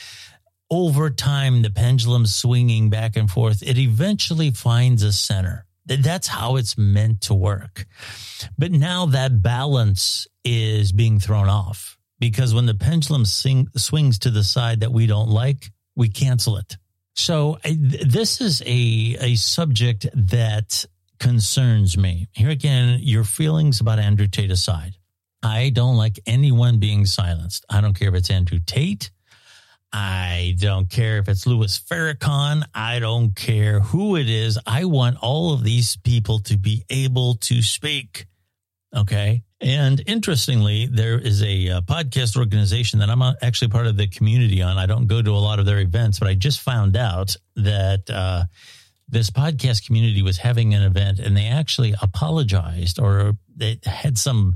over 0.70 1.10
time, 1.10 1.62
the 1.62 1.70
pendulum 1.70 2.26
swinging 2.26 2.90
back 2.90 3.16
and 3.16 3.30
forth, 3.30 3.62
it 3.62 3.78
eventually 3.78 4.50
finds 4.50 5.02
a 5.02 5.12
center. 5.12 5.64
That's 5.86 6.28
how 6.28 6.56
it's 6.56 6.76
meant 6.76 7.22
to 7.22 7.34
work. 7.34 7.86
But 8.58 8.72
now 8.72 9.06
that 9.06 9.42
balance 9.42 10.26
is 10.44 10.92
being 10.92 11.18
thrown 11.18 11.48
off 11.48 11.96
because 12.18 12.54
when 12.54 12.66
the 12.66 12.74
pendulum 12.74 13.24
sing, 13.24 13.68
swings 13.76 14.18
to 14.20 14.30
the 14.30 14.44
side 14.44 14.80
that 14.80 14.92
we 14.92 15.06
don't 15.06 15.30
like, 15.30 15.70
we 15.96 16.08
cancel 16.10 16.58
it. 16.58 16.76
So 17.14 17.58
I, 17.64 17.76
this 17.80 18.40
is 18.40 18.60
a, 18.62 19.16
a 19.20 19.34
subject 19.36 20.06
that 20.14 20.84
concerns 21.18 21.96
me. 21.96 22.28
Here 22.32 22.50
again, 22.50 23.00
your 23.02 23.24
feelings 23.24 23.80
about 23.80 23.98
Andrew 23.98 24.28
Tate 24.28 24.50
aside. 24.50 24.94
I 25.42 25.70
don't 25.70 25.96
like 25.96 26.20
anyone 26.26 26.78
being 26.78 27.06
silenced. 27.06 27.64
I 27.70 27.80
don't 27.80 27.94
care 27.94 28.08
if 28.08 28.14
it's 28.14 28.30
Andrew 28.30 28.58
Tate. 28.64 29.10
I 29.92 30.56
don't 30.58 30.90
care 30.90 31.18
if 31.18 31.28
it's 31.28 31.46
Louis 31.46 31.78
Farrakhan. 31.78 32.64
I 32.74 32.98
don't 32.98 33.34
care 33.34 33.80
who 33.80 34.16
it 34.16 34.28
is. 34.28 34.58
I 34.66 34.84
want 34.84 35.16
all 35.22 35.54
of 35.54 35.64
these 35.64 35.96
people 35.96 36.40
to 36.40 36.58
be 36.58 36.84
able 36.90 37.36
to 37.36 37.62
speak. 37.62 38.26
Okay. 38.94 39.42
And 39.60 40.00
interestingly, 40.06 40.86
there 40.86 41.18
is 41.18 41.42
a, 41.42 41.68
uh, 41.70 41.80
podcast 41.80 42.36
organization 42.36 43.00
that 43.00 43.10
I'm 43.10 43.22
actually 43.42 43.68
part 43.68 43.86
of 43.86 43.96
the 43.96 44.06
community 44.06 44.62
on. 44.62 44.78
I 44.78 44.86
don't 44.86 45.06
go 45.06 45.20
to 45.20 45.30
a 45.30 45.38
lot 45.38 45.58
of 45.58 45.66
their 45.66 45.80
events, 45.80 46.18
but 46.18 46.28
I 46.28 46.34
just 46.34 46.60
found 46.60 46.96
out 46.96 47.34
that 47.56 48.08
uh, 48.08 48.44
this 49.08 49.30
podcast 49.30 49.86
community 49.86 50.22
was 50.22 50.38
having 50.38 50.74
an 50.74 50.82
event 50.82 51.18
and 51.18 51.36
they 51.36 51.46
actually 51.46 51.94
apologized 52.00 53.00
or 53.00 53.32
they 53.56 53.80
had 53.84 54.16
some, 54.18 54.54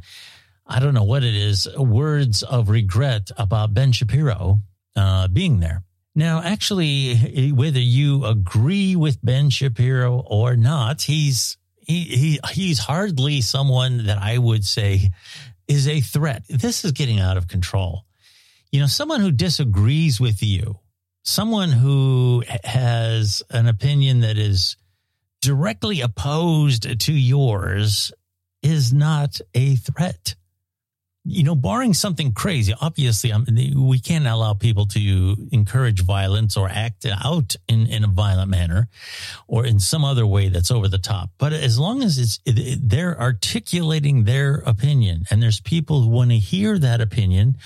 I 0.67 0.79
don't 0.79 0.95
know 0.95 1.05
what 1.05 1.25
it 1.25 1.35
is, 1.35 1.67
words 1.77 2.43
of 2.43 2.69
regret 2.69 3.31
about 3.37 3.75
Ben 3.75 3.93
Shapiro 3.93 4.61
uh, 4.97 5.29
being 5.29 5.61
there. 5.61 5.83
Now, 6.15 6.43
actually, 6.43 7.53
whether 7.53 7.81
you 7.81 8.25
agree 8.25 8.97
with 8.97 9.25
Ben 9.25 9.49
Shapiro 9.49 10.21
or 10.21 10.57
not, 10.57 11.03
he's 11.03 11.57
he, 11.79 12.05
he 12.05 12.41
he's 12.53 12.79
hardly 12.79 13.41
someone 13.41 14.07
that 14.07 14.19
I 14.19 14.37
would 14.39 14.65
say 14.65 15.11
is 15.67 15.89
a 15.89 16.01
threat. 16.01 16.45
This 16.49 16.85
is 16.85 16.93
getting 16.93 17.19
out 17.19 17.37
of 17.37 17.49
control. 17.49 18.05
You 18.71 18.81
know, 18.81 18.87
someone 18.87 19.21
who 19.21 19.33
disagrees 19.33 20.21
with 20.21 20.43
you, 20.43 20.79
someone 21.25 21.71
who 21.71 22.45
has 22.65 23.43
an 23.51 23.67
opinion 23.67 24.21
that 24.21 24.37
is 24.37 24.77
directly 25.41 26.01
opposed 26.03 27.01
to 27.01 27.13
yours 27.13 28.13
is 28.63 28.93
not 28.93 29.41
a 29.55 29.77
threat 29.77 30.37
you 31.25 31.45
know, 31.45 31.55
barring 31.55 31.95
something 31.95 32.33
crazy, 32.33 32.75
obviously, 32.81 33.33
um, 33.33 33.47
we 33.77 34.01
can't 34.01 34.27
allow 34.27 34.55
people 34.55 34.87
to 34.87 35.37
encourage 35.53 36.03
violence 36.03 36.57
or 36.57 36.69
act 36.69 37.07
out 37.07 37.55
in, 37.69 37.87
in 37.87 38.03
a 38.03 38.09
violent 38.09 38.51
manner 38.51 38.89
or 39.47 39.65
in 39.65 39.79
some 39.79 40.05
other 40.05 40.27
way 40.27 40.49
that's 40.49 40.71
over 40.71 40.89
the 40.89 40.99
top. 40.99 41.31
But 41.39 41.53
as 41.53 41.79
long 41.79 42.03
as 42.03 42.19
it's, 42.19 42.41
it, 42.45 42.79
they're 42.83 43.21
articulating 43.21 44.25
their 44.25 44.57
opinion 44.67 45.23
and 45.31 45.41
there's 45.41 45.61
people 45.61 46.03
who 46.03 46.09
want 46.09 46.31
to 46.31 46.39
hear 46.39 46.77
that 46.79 47.01
opinion, 47.01 47.57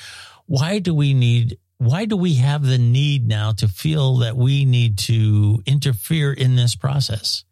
why 0.44 0.78
do 0.78 0.94
we 0.94 1.14
need 1.14 1.58
why 1.78 2.06
do 2.06 2.16
we 2.16 2.34
have 2.36 2.64
the 2.64 2.78
need 2.78 3.28
now 3.28 3.52
to 3.52 3.68
feel 3.68 4.16
that 4.18 4.34
we 4.34 4.64
need 4.64 4.96
to 4.96 5.62
interfere 5.66 6.32
in 6.32 6.56
this 6.56 6.74
process? 6.74 7.44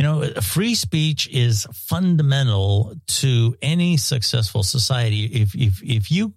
You 0.00 0.06
know, 0.06 0.24
free 0.40 0.74
speech 0.74 1.28
is 1.28 1.66
fundamental 1.74 2.94
to 3.20 3.54
any 3.60 3.98
successful 3.98 4.62
society. 4.62 5.26
If, 5.26 5.54
if, 5.54 5.82
if 5.82 6.10
you 6.10 6.32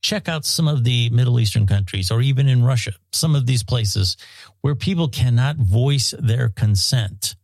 check 0.00 0.26
out 0.26 0.46
some 0.46 0.66
of 0.66 0.84
the 0.84 1.10
Middle 1.10 1.38
Eastern 1.38 1.66
countries 1.66 2.10
or 2.10 2.22
even 2.22 2.48
in 2.48 2.64
Russia, 2.64 2.92
some 3.12 3.34
of 3.34 3.44
these 3.44 3.62
places 3.62 4.16
where 4.62 4.74
people 4.74 5.08
cannot 5.08 5.56
voice 5.56 6.14
their 6.18 6.48
consent, 6.48 7.36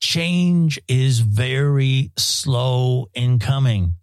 change 0.00 0.80
is 0.86 1.18
very 1.18 2.12
slow 2.16 3.08
in 3.12 3.40
coming. 3.40 3.96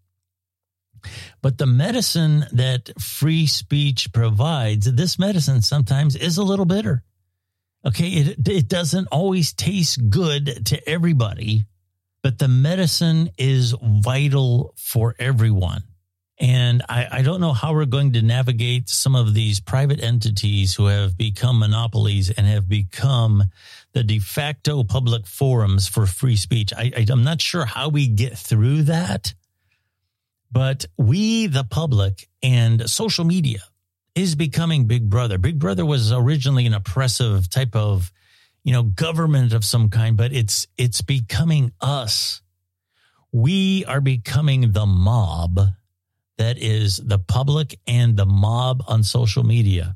But 1.42 1.60
the 1.60 1.66
medicine 1.66 2.46
that 2.52 2.92
free 3.00 3.48
speech 3.48 4.12
provides, 4.12 4.94
this 4.94 5.18
medicine 5.18 5.62
sometimes 5.62 6.18
is 6.18 6.38
a 6.38 6.44
little 6.44 6.66
bitter. 6.66 7.06
Okay. 7.86 8.10
It, 8.10 8.48
it 8.48 8.68
doesn't 8.68 9.08
always 9.12 9.54
taste 9.54 10.10
good 10.10 10.66
to 10.68 10.90
everybody, 10.90 11.66
but 12.22 12.40
the 12.40 12.48
medicine 12.48 13.30
is 13.38 13.76
vital 13.82 14.74
for 14.78 15.16
everyone. 15.20 15.84
And 16.40 16.82
I, 16.90 17.08
I, 17.12 17.22
don't 17.22 17.40
know 17.40 17.54
how 17.54 17.74
we're 17.74 17.86
going 17.86 18.14
to 18.14 18.22
navigate 18.22 18.90
some 18.90 19.16
of 19.16 19.36
these 19.36 19.60
private 19.60 20.02
entities 20.02 20.74
who 20.74 20.88
have 20.88 21.16
become 21.16 21.60
monopolies 21.60 22.32
and 22.32 22.48
have 22.48 22.68
become 22.68 23.44
the 23.94 24.04
de 24.04 24.18
facto 24.18 24.84
public 24.84 25.28
forums 25.28 25.88
for 25.88 26.08
free 26.08 26.36
speech. 26.36 26.74
I, 26.76 26.92
I, 26.98 27.06
I'm 27.10 27.24
not 27.24 27.40
sure 27.40 27.66
how 27.66 27.90
we 27.90 28.08
get 28.08 28.36
through 28.36 28.84
that, 28.84 29.36
but 30.52 30.86
we, 30.98 31.48
the 31.48 31.64
public 31.64 32.28
and 32.42 32.90
social 32.90 33.26
media, 33.26 33.60
is 34.16 34.36
becoming 34.36 34.86
Big 34.86 35.10
Brother. 35.10 35.38
Big 35.38 35.60
Brother 35.60 35.86
was 35.86 36.12
originally 36.12 36.66
an 36.66 36.74
oppressive 36.74 37.50
type 37.50 37.76
of, 37.76 38.12
you 38.64 38.74
know, 38.74 38.84
government 38.84 39.54
of 39.54 39.66
some 39.66 39.90
kind, 39.90 40.16
but 40.16 40.32
it's 40.34 40.68
it's 40.78 41.02
becoming 41.02 41.72
us. 41.82 42.42
We 43.32 43.84
are 43.86 44.02
becoming 44.02 44.72
the 44.72 44.86
mob 44.86 45.60
that 46.38 46.58
is 46.58 46.98
the 46.98 47.20
public 47.20 47.80
and 47.88 48.16
the 48.16 48.26
mob 48.26 48.84
on 48.88 49.04
social 49.04 49.44
media. 49.44 49.96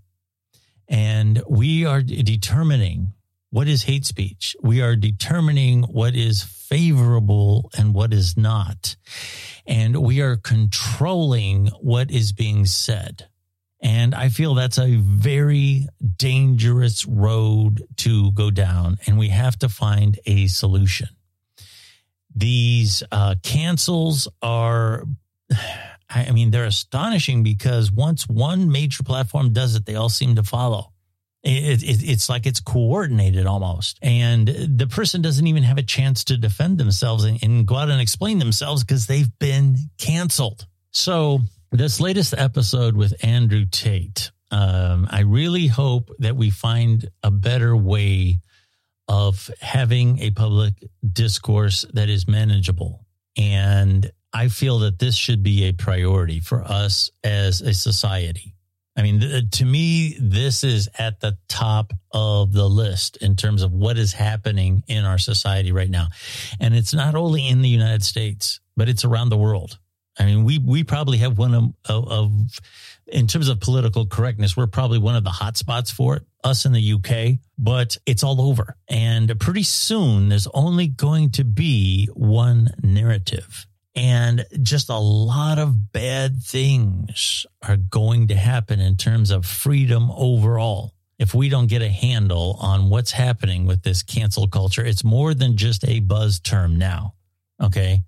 And 0.88 1.42
we 1.48 1.86
are 1.86 2.02
determining 2.02 3.14
what 3.50 3.68
is 3.68 3.84
hate 3.84 4.06
speech. 4.06 4.56
We 4.62 4.82
are 4.82 4.96
determining 4.96 5.84
what 5.84 6.16
is 6.16 6.44
favorable 6.44 7.70
and 7.78 7.94
what 7.94 8.14
is 8.14 8.38
not. 8.38 8.96
And 9.66 9.98
we 9.98 10.22
are 10.22 10.38
controlling 10.38 11.68
what 11.82 12.12
is 12.12 12.32
being 12.32 12.66
said. 12.66 13.28
And 13.80 14.16
I 14.16 14.30
feel 14.30 14.56
that's 14.56 14.80
a 14.80 14.96
very 14.96 15.88
dangerous 16.18 17.06
road 17.06 17.84
to 17.98 18.32
go 18.32 18.50
down. 18.50 18.98
And 19.06 19.20
we 19.20 19.30
have 19.30 19.58
to 19.60 19.70
find 19.70 20.20
a 20.26 20.48
solution. 20.48 21.10
These 22.36 23.04
uh, 23.12 23.36
cancels 23.44 24.28
are, 24.42 25.04
I 26.10 26.32
mean, 26.32 26.52
they're 26.52 26.66
astonishing 26.66 27.44
because 27.44 27.92
once 27.92 28.28
one 28.28 28.72
major 28.72 29.04
platform 29.04 29.54
does 29.54 29.76
it, 29.76 29.86
they 29.86 29.96
all 29.96 30.10
seem 30.10 30.36
to 30.36 30.44
follow. 30.44 30.94
It, 31.44 31.84
it, 31.84 32.10
it's 32.10 32.30
like 32.30 32.46
it's 32.46 32.60
coordinated 32.60 33.46
almost. 33.46 34.00
And 34.02 34.48
the 34.48 34.88
person 34.88 35.22
doesn't 35.22 35.46
even 35.46 35.64
have 35.64 35.78
a 35.78 35.84
chance 35.84 36.24
to 36.26 36.38
defend 36.38 36.78
themselves 36.78 37.24
and, 37.26 37.42
and 37.44 37.66
go 37.66 37.76
out 37.76 37.90
and 37.90 38.02
explain 38.02 38.40
themselves 38.40 38.84
because 38.84 39.06
they've 39.06 39.30
been 39.40 39.78
canceled. 39.98 40.66
So, 40.92 41.42
this 41.72 42.00
latest 42.00 42.34
episode 42.38 42.96
with 42.96 43.14
Andrew 43.24 43.66
Tate, 43.70 44.32
um, 44.52 45.08
I 45.12 45.22
really 45.22 45.68
hope 45.68 46.12
that 46.20 46.36
we 46.36 46.50
find 46.50 47.10
a 47.24 47.32
better 47.32 47.76
way 47.76 48.40
of 49.08 49.50
having 49.62 50.20
a 50.20 50.32
public 50.32 50.74
discourse 51.14 51.86
that 51.94 52.10
is 52.10 52.28
manageable. 52.28 53.06
And 53.38 54.12
I 54.34 54.48
feel 54.50 54.80
that 54.80 55.00
this 55.00 55.16
should 55.16 55.44
be 55.44 55.66
a 55.66 55.74
priority 55.74 56.40
for 56.40 56.64
us 56.64 57.10
as 57.24 57.62
a 57.62 57.74
society. 57.74 58.56
I 58.96 59.04
mean, 59.04 59.20
th- 59.20 59.52
to 59.52 59.66
me, 59.66 60.18
this 60.20 60.64
is 60.64 60.90
at 60.98 61.20
the 61.20 61.38
top 61.48 61.94
of 62.12 62.52
the 62.52 62.68
list 62.68 63.18
in 63.18 63.36
terms 63.36 63.62
of 63.62 63.72
what 63.72 63.98
is 63.98 64.14
happening 64.14 64.84
in 64.88 65.06
our 65.06 65.20
society 65.20 65.72
right 65.72 65.90
now. 65.90 66.08
And 66.60 66.76
it's 66.76 66.94
not 66.94 67.14
only 67.14 67.48
in 67.48 67.62
the 67.62 67.70
United 67.70 68.04
States, 68.04 68.60
but 68.76 68.90
it's 68.90 69.06
around 69.06 69.30
the 69.30 69.38
world. 69.38 69.78
I 70.20 70.26
mean, 70.26 70.44
we 70.44 70.58
we 70.58 70.84
probably 70.84 71.20
have 71.20 71.38
one 71.38 71.54
of, 71.54 71.74
of, 71.86 72.08
of 72.12 72.60
in 73.08 73.28
terms 73.28 73.50
of 73.50 73.60
political 73.60 74.06
correctness, 74.06 74.58
we're 74.58 74.68
probably 74.68 75.00
one 75.00 75.16
of 75.16 75.24
the 75.24 75.30
hot 75.30 75.58
spots 75.58 75.92
for 75.92 76.18
it, 76.18 76.24
us 76.44 76.66
in 76.66 76.74
the 76.74 76.94
UK, 76.94 77.40
but 77.58 77.98
it's 78.06 78.24
all 78.24 78.42
over. 78.42 78.76
And 78.90 79.40
pretty 79.40 79.64
soon 79.64 80.30
there's 80.30 80.48
only 80.54 80.88
going 80.88 81.32
to 81.32 81.44
be 81.44 82.08
one 82.14 82.70
narrative. 82.84 83.66
And 83.96 84.46
just 84.62 84.90
a 84.90 84.98
lot 84.98 85.58
of 85.58 85.92
bad 85.92 86.44
things 86.44 87.46
are 87.64 87.78
going 87.78 88.28
to 88.28 88.36
happen 88.36 88.80
in 88.80 88.96
terms 88.96 89.32
of 89.32 89.46
freedom 89.46 90.12
overall. 90.12 90.94
If 91.18 91.34
we 91.34 91.50
don't 91.50 91.66
get 91.66 91.82
a 91.82 91.90
handle 91.90 92.58
on 92.60 92.90
what's 92.90 93.12
happening 93.12 93.66
with 93.66 93.82
this 93.82 94.04
cancel 94.04 94.48
culture, 94.48 94.86
it's 94.86 95.04
more 95.04 95.34
than 95.34 95.58
just 95.58 95.88
a 95.88 96.00
buzz 96.00 96.40
term 96.40 96.78
now. 96.78 97.16
Okay. 97.62 98.04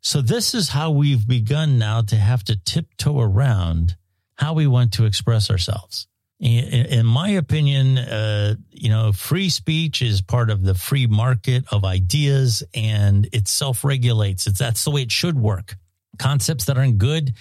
So 0.00 0.22
this 0.22 0.54
is 0.54 0.70
how 0.70 0.90
we've 0.90 1.26
begun 1.26 1.78
now 1.78 2.02
to 2.02 2.16
have 2.16 2.44
to 2.44 2.56
tiptoe 2.56 3.20
around 3.20 3.96
how 4.36 4.54
we 4.54 4.66
want 4.66 4.92
to 4.94 5.04
express 5.04 5.50
ourselves. 5.50 6.06
In, 6.40 6.86
in 6.86 7.06
my 7.06 7.30
opinion, 7.30 7.98
uh, 7.98 8.54
you 8.70 8.90
know, 8.90 9.12
free 9.12 9.48
speech 9.48 10.00
is 10.02 10.22
part 10.22 10.50
of 10.50 10.62
the 10.62 10.74
free 10.74 11.08
market 11.08 11.64
of 11.72 11.84
ideas 11.84 12.62
and 12.74 13.28
it 13.32 13.48
self 13.48 13.84
regulates. 13.84 14.44
That's 14.44 14.84
the 14.84 14.92
way 14.92 15.02
it 15.02 15.10
should 15.10 15.36
work. 15.36 15.76
Concepts 16.18 16.66
that 16.66 16.78
aren't 16.78 16.98
good, 16.98 17.34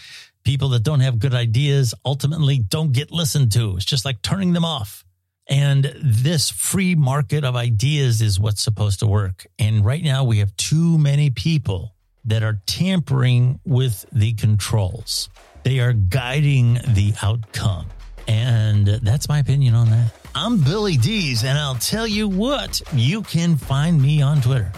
people 0.43 0.69
that 0.69 0.83
don't 0.83 1.01
have 1.01 1.19
good 1.19 1.35
ideas 1.35 1.93
ultimately 2.05 2.57
don't 2.57 2.91
get 2.91 3.11
listened 3.11 3.51
to. 3.51 3.75
It's 3.75 3.85
just 3.85 4.05
like 4.05 4.21
turning 4.23 4.53
them 4.53 4.65
off. 4.65 5.05
And 5.49 5.93
this 6.01 6.49
free 6.49 6.95
market 6.95 7.43
of 7.43 7.55
ideas 7.55 8.21
is 8.21 8.39
what's 8.39 8.61
supposed 8.61 8.99
to 8.99 9.07
work. 9.07 9.45
And 9.59 9.85
right 9.85 10.03
now 10.03 10.23
we 10.23 10.39
have 10.39 10.55
too 10.57 10.97
many 10.97 11.29
people 11.29 11.95
that 12.27 12.43
are 12.43 12.59
tampering 12.65 13.59
with 13.65 14.05
the 14.11 14.33
controls. 14.33 15.29
They 15.63 15.79
are 15.79 15.93
guiding 15.93 16.75
the 16.87 17.13
outcome. 17.21 17.87
And 18.27 18.85
that's 18.87 19.27
my 19.29 19.39
opinion 19.39 19.73
on 19.73 19.89
that. 19.89 20.11
I'm 20.35 20.61
Billy 20.61 20.97
Dees, 20.97 21.43
and 21.43 21.57
I'll 21.57 21.75
tell 21.75 22.05
you 22.05 22.27
what, 22.27 22.81
you 22.93 23.23
can 23.23 23.55
find 23.55 23.99
me 23.99 24.21
on 24.21 24.41
Twitter. 24.41 24.71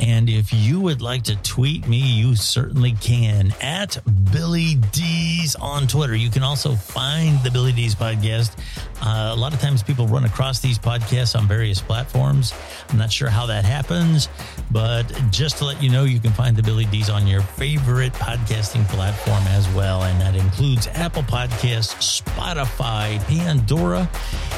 And 0.00 0.28
if 0.28 0.52
you 0.52 0.80
would 0.80 1.02
like 1.02 1.22
to 1.24 1.36
tweet 1.42 1.86
me, 1.86 1.98
you 1.98 2.36
certainly 2.36 2.92
can 2.92 3.52
at 3.60 3.98
Billy 4.32 4.76
Dees 4.92 5.56
on 5.56 5.86
Twitter. 5.86 6.14
You 6.14 6.30
can 6.30 6.42
also 6.42 6.74
find 6.74 7.42
the 7.42 7.50
Billy 7.50 7.72
Dees 7.72 7.94
podcast. 7.94 8.58
Uh, 9.04 9.32
a 9.34 9.36
lot 9.36 9.52
of 9.52 9.60
times 9.60 9.82
people 9.82 10.06
run 10.06 10.24
across 10.24 10.60
these 10.60 10.78
podcasts 10.78 11.36
on 11.36 11.48
various 11.48 11.80
platforms. 11.80 12.54
I'm 12.88 12.98
not 12.98 13.10
sure 13.10 13.28
how 13.28 13.46
that 13.46 13.64
happens, 13.64 14.28
but 14.70 15.02
just 15.30 15.58
to 15.58 15.64
let 15.64 15.82
you 15.82 15.90
know, 15.90 16.04
you 16.04 16.20
can 16.20 16.32
find 16.32 16.56
the 16.56 16.62
Billy 16.62 16.84
Dees 16.86 17.10
on 17.10 17.26
your 17.26 17.42
favorite 17.42 18.12
podcasting 18.12 18.86
platform 18.88 19.42
as 19.48 19.68
well. 19.70 20.04
And 20.04 20.20
that 20.20 20.36
includes 20.36 20.86
Apple 20.88 21.24
Podcasts, 21.24 22.22
Spotify, 22.22 23.18
Pandora, 23.26 24.08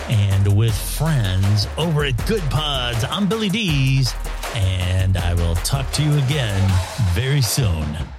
and 0.08 0.56
with 0.56 0.74
friends 0.74 1.66
over 1.78 2.04
at 2.04 2.26
Good 2.26 2.42
Pods. 2.50 3.04
I'm 3.04 3.26
Billy 3.26 3.48
Dees, 3.48 4.12
and 4.54 5.16
I 5.16 5.34
will 5.34 5.54
talk 5.56 5.90
to 5.92 6.02
you 6.02 6.12
again 6.18 6.70
very 7.14 7.42
soon. 7.42 8.13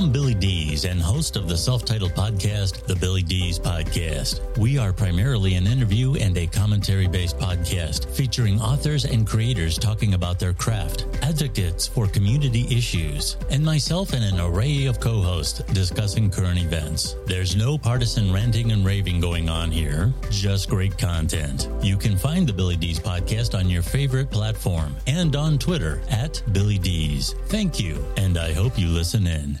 I'm 0.00 0.10
Billy 0.10 0.32
Dees 0.32 0.86
and 0.86 0.98
host 0.98 1.36
of 1.36 1.46
the 1.46 1.56
self 1.58 1.84
titled 1.84 2.12
podcast, 2.12 2.86
The 2.86 2.96
Billy 2.96 3.22
Dees 3.22 3.58
Podcast. 3.58 4.40
We 4.56 4.78
are 4.78 4.94
primarily 4.94 5.56
an 5.56 5.66
interview 5.66 6.14
and 6.14 6.38
a 6.38 6.46
commentary 6.46 7.06
based 7.06 7.36
podcast 7.36 8.06
featuring 8.06 8.58
authors 8.62 9.04
and 9.04 9.26
creators 9.26 9.76
talking 9.76 10.14
about 10.14 10.38
their 10.38 10.54
craft, 10.54 11.04
advocates 11.20 11.86
for 11.86 12.06
community 12.06 12.66
issues, 12.74 13.36
and 13.50 13.62
myself 13.62 14.14
and 14.14 14.24
an 14.24 14.40
array 14.40 14.86
of 14.86 15.00
co 15.00 15.20
hosts 15.20 15.58
discussing 15.74 16.30
current 16.30 16.58
events. 16.58 17.16
There's 17.26 17.54
no 17.54 17.76
partisan 17.76 18.32
ranting 18.32 18.72
and 18.72 18.86
raving 18.86 19.20
going 19.20 19.50
on 19.50 19.70
here, 19.70 20.14
just 20.30 20.70
great 20.70 20.96
content. 20.96 21.68
You 21.82 21.98
can 21.98 22.16
find 22.16 22.46
the 22.46 22.54
Billy 22.54 22.76
Dees 22.76 22.98
Podcast 22.98 23.54
on 23.54 23.68
your 23.68 23.82
favorite 23.82 24.30
platform 24.30 24.96
and 25.06 25.36
on 25.36 25.58
Twitter 25.58 26.00
at 26.08 26.42
Billy 26.52 26.78
Dees. 26.78 27.34
Thank 27.48 27.78
you, 27.78 28.02
and 28.16 28.38
I 28.38 28.54
hope 28.54 28.78
you 28.78 28.88
listen 28.88 29.26
in. 29.26 29.60